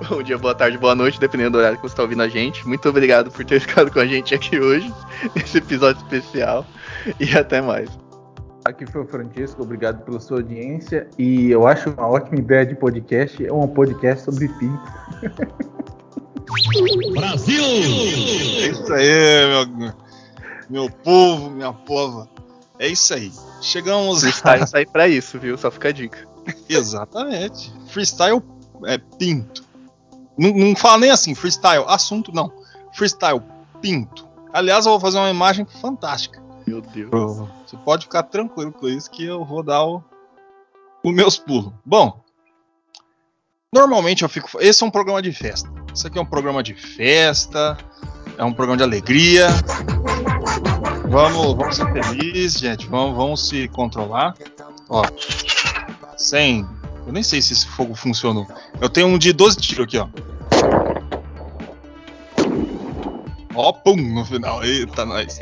[0.09, 2.65] Bom dia, boa tarde, boa noite, dependendo do horário que você tá ouvindo a gente.
[2.69, 4.95] Muito obrigado por ter ficado com a gente aqui hoje,
[5.35, 6.65] nesse episódio especial.
[7.19, 7.91] E até mais.
[8.65, 11.09] Aqui foi o Francisco, obrigado pela sua audiência.
[11.19, 14.79] E eu acho uma ótima ideia de podcast, é um podcast sobre pinto.
[18.61, 19.93] É isso aí, meu,
[20.71, 22.29] meu povo, minha pova.
[22.79, 23.33] É isso aí.
[23.65, 24.21] Chegamos.
[24.21, 25.57] Freestyle sai pra isso, viu?
[25.57, 26.29] Só fica a dica.
[26.69, 27.73] Exatamente.
[27.89, 28.43] Freestyle
[28.85, 29.65] é pinto.
[30.37, 32.53] Não, não fala nem assim, freestyle, assunto, não.
[32.93, 33.41] Freestyle,
[33.81, 34.29] pinto.
[34.53, 36.43] Aliás, eu vou fazer uma imagem fantástica.
[36.67, 37.49] Meu Deus.
[37.67, 40.03] Você pode ficar tranquilo com isso que eu vou dar o,
[41.03, 41.73] os meus pulos.
[41.85, 42.21] Bom,
[43.73, 44.49] normalmente eu fico.
[44.61, 45.71] Esse é um programa de festa.
[45.95, 47.77] Isso aqui é um programa de festa,
[48.37, 49.49] é um programa de alegria.
[51.15, 52.89] Vamos, vamos ser felizes, gente.
[52.89, 54.35] Vamos, vamos se controlar.
[54.89, 55.05] Ó,
[56.17, 56.67] sem.
[57.07, 58.45] Eu nem sei se esse fogo funcionou.
[58.81, 60.09] Eu tenho um de 12 tiros aqui, ó.
[63.55, 64.65] Ó, pum, no final.
[64.65, 65.39] Eita, nós.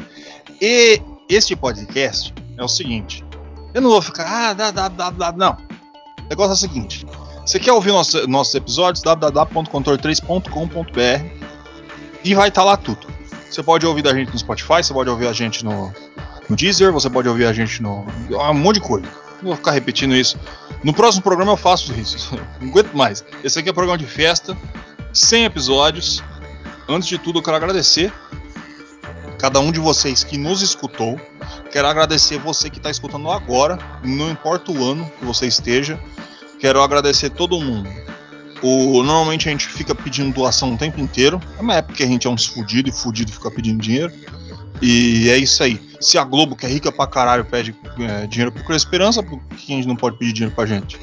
[0.60, 3.24] E este podcast é o seguinte.
[3.72, 5.32] Eu não vou ficar, ah, dá, dá, dá, dá.
[5.32, 5.52] Não.
[5.52, 7.06] O negócio é o seguinte.
[7.46, 9.02] Você quer ouvir nosso, nossos episódios?
[9.02, 11.46] www.controle3.com.br
[12.22, 13.11] e vai estar lá tudo.
[13.52, 15.92] Você pode ouvir da gente no Spotify, você pode ouvir a gente no,
[16.48, 18.06] no Deezer, você pode ouvir a gente no.
[18.30, 19.06] um monte de coisa.
[19.42, 20.38] Não vou ficar repetindo isso.
[20.82, 22.34] No próximo programa eu faço isso.
[22.58, 23.22] Não aguento mais.
[23.44, 24.56] Esse aqui é um programa de festa,
[25.12, 26.24] 100 episódios.
[26.88, 28.10] Antes de tudo, eu quero agradecer
[29.38, 31.20] cada um de vocês que nos escutou.
[31.70, 36.00] Quero agradecer você que está escutando agora, não importa o ano que você esteja.
[36.58, 37.90] Quero agradecer todo mundo.
[38.62, 41.40] O, normalmente a gente fica pedindo doação o tempo inteiro.
[41.58, 44.12] É uma época que a gente é uns fudido e fudido fica pedindo dinheiro.
[44.80, 45.80] E é isso aí.
[46.00, 49.40] Se a Globo, que é rica pra caralho, pede é, dinheiro pro Cria Esperança, por
[49.56, 50.98] que a gente não pode pedir dinheiro pra gente?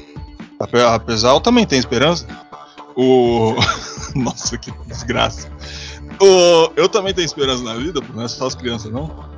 [0.58, 2.26] Ape- Apesar, eu também tenho esperança.
[2.96, 3.54] O.
[4.14, 5.48] Nossa, que desgraça.
[6.20, 6.70] O...
[6.76, 9.30] Eu também tenho esperança na vida, não é só as crianças, não.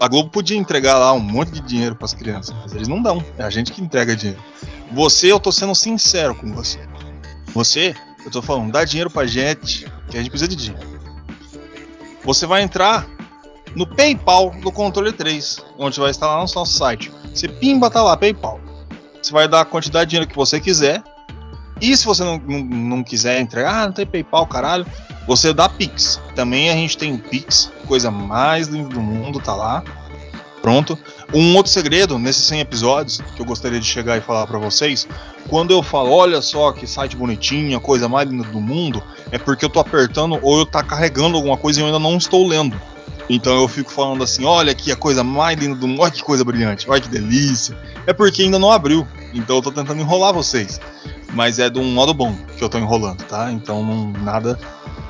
[0.00, 3.24] A Globo podia entregar lá um monte de dinheiro pras crianças, mas eles não dão.
[3.38, 4.40] É a gente que entrega dinheiro.
[4.92, 6.78] Você, eu tô sendo sincero com você.
[7.54, 7.94] Você,
[8.24, 11.00] eu tô falando, dá dinheiro pra gente, que a gente precisa de dinheiro.
[12.24, 13.06] Você vai entrar
[13.76, 17.12] no PayPal do Controle 3, onde vai lá no nosso site.
[17.32, 18.60] Você pimba, tá lá, PayPal.
[19.22, 21.02] Você vai dar a quantidade de dinheiro que você quiser.
[21.80, 24.86] E se você não, não, não quiser entregar, ah, não tem PayPal, caralho.
[25.26, 26.20] Você dá Pix.
[26.34, 29.82] Também a gente tem Pix, coisa mais linda do mundo, tá lá.
[30.64, 30.98] Pronto.
[31.34, 35.06] Um outro segredo nesses 100 episódios que eu gostaria de chegar e falar pra vocês,
[35.46, 39.36] quando eu falo, olha só que site bonitinho, a coisa mais linda do mundo, é
[39.36, 42.48] porque eu tô apertando ou eu tá carregando alguma coisa e eu ainda não estou
[42.48, 42.80] lendo.
[43.28, 46.22] Então eu fico falando assim, olha aqui a coisa mais linda do mundo, olha que
[46.22, 47.76] coisa brilhante, olha que delícia.
[48.06, 50.80] É porque ainda não abriu, então eu tô tentando enrolar vocês.
[51.34, 53.52] Mas é de um modo bom que eu tô enrolando, tá?
[53.52, 54.58] Então não, nada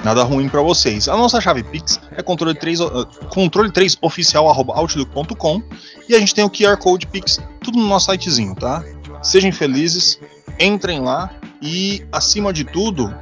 [0.04, 1.08] nada ruim pra vocês.
[1.08, 5.62] A nossa chave Pix é controle 3, uh, controle 3 oficial outlook.com
[6.08, 8.84] e a gente tem o QR Code Pix, tudo no nosso sitezinho, tá?
[9.22, 10.20] Sejam felizes,
[10.60, 11.30] entrem lá
[11.62, 13.12] e acima de tudo,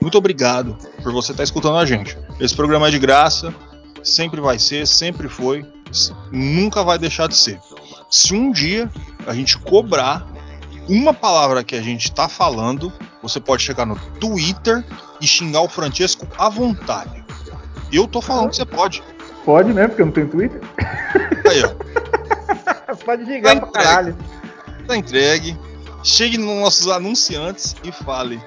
[0.00, 2.16] muito obrigado por você estar escutando a gente.
[2.38, 3.52] Esse programa é de graça,
[4.04, 5.66] sempre vai ser, sempre foi,
[6.30, 7.60] nunca vai deixar de ser.
[8.08, 8.88] Se um dia
[9.26, 10.26] a gente cobrar
[10.88, 14.84] uma palavra que a gente tá falando, você pode chegar no Twitter
[15.20, 17.24] e xingar o Francesco à vontade.
[17.92, 19.02] Eu tô falando que você pode.
[19.44, 20.60] Pode mesmo, porque eu não tenho Twitter.
[21.48, 22.94] Aí, ó.
[23.04, 24.16] Pode ligar Tá pra caralho.
[24.86, 25.56] Tá entregue.
[26.02, 28.40] Chegue nos nossos anunciantes e fale.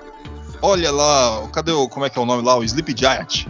[0.62, 1.88] Olha lá, cadê o.
[1.88, 2.56] Como é que é o nome lá?
[2.58, 3.48] O Sleep Giant.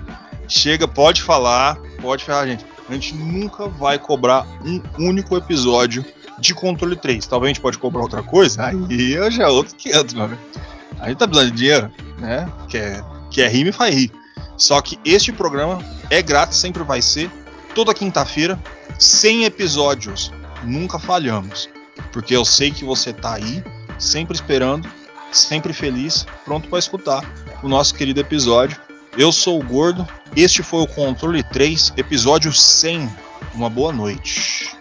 [0.47, 2.65] Chega, pode falar, pode ferrar a gente.
[2.89, 6.05] A gente nunca vai cobrar um único episódio
[6.39, 7.25] de controle 3.
[7.25, 8.65] Talvez a gente pode cobrar outra coisa.
[8.65, 10.41] Aí eu já é outro 500, meu amigo.
[10.99, 12.49] A gente tá precisando de dinheiro, né?
[12.67, 13.01] Quer,
[13.31, 14.11] quer rir, me faz rir.
[14.57, 17.31] Só que este programa é grátis, sempre vai ser.
[17.73, 18.61] Toda quinta-feira,
[18.99, 20.31] 100 episódios
[20.63, 21.69] nunca falhamos.
[22.11, 23.63] Porque eu sei que você tá aí,
[23.97, 24.87] sempre esperando,
[25.31, 27.23] sempre feliz, pronto para escutar
[27.63, 28.77] o nosso querido episódio.
[29.17, 33.09] Eu sou o Gordo, este foi o Controle 3, episódio 100.
[33.53, 34.71] Uma boa noite.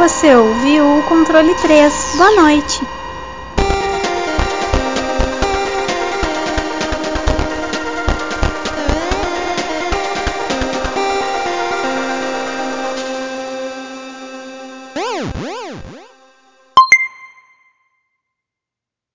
[0.00, 2.14] Você ouviu o controle 3.
[2.16, 2.99] Boa noite.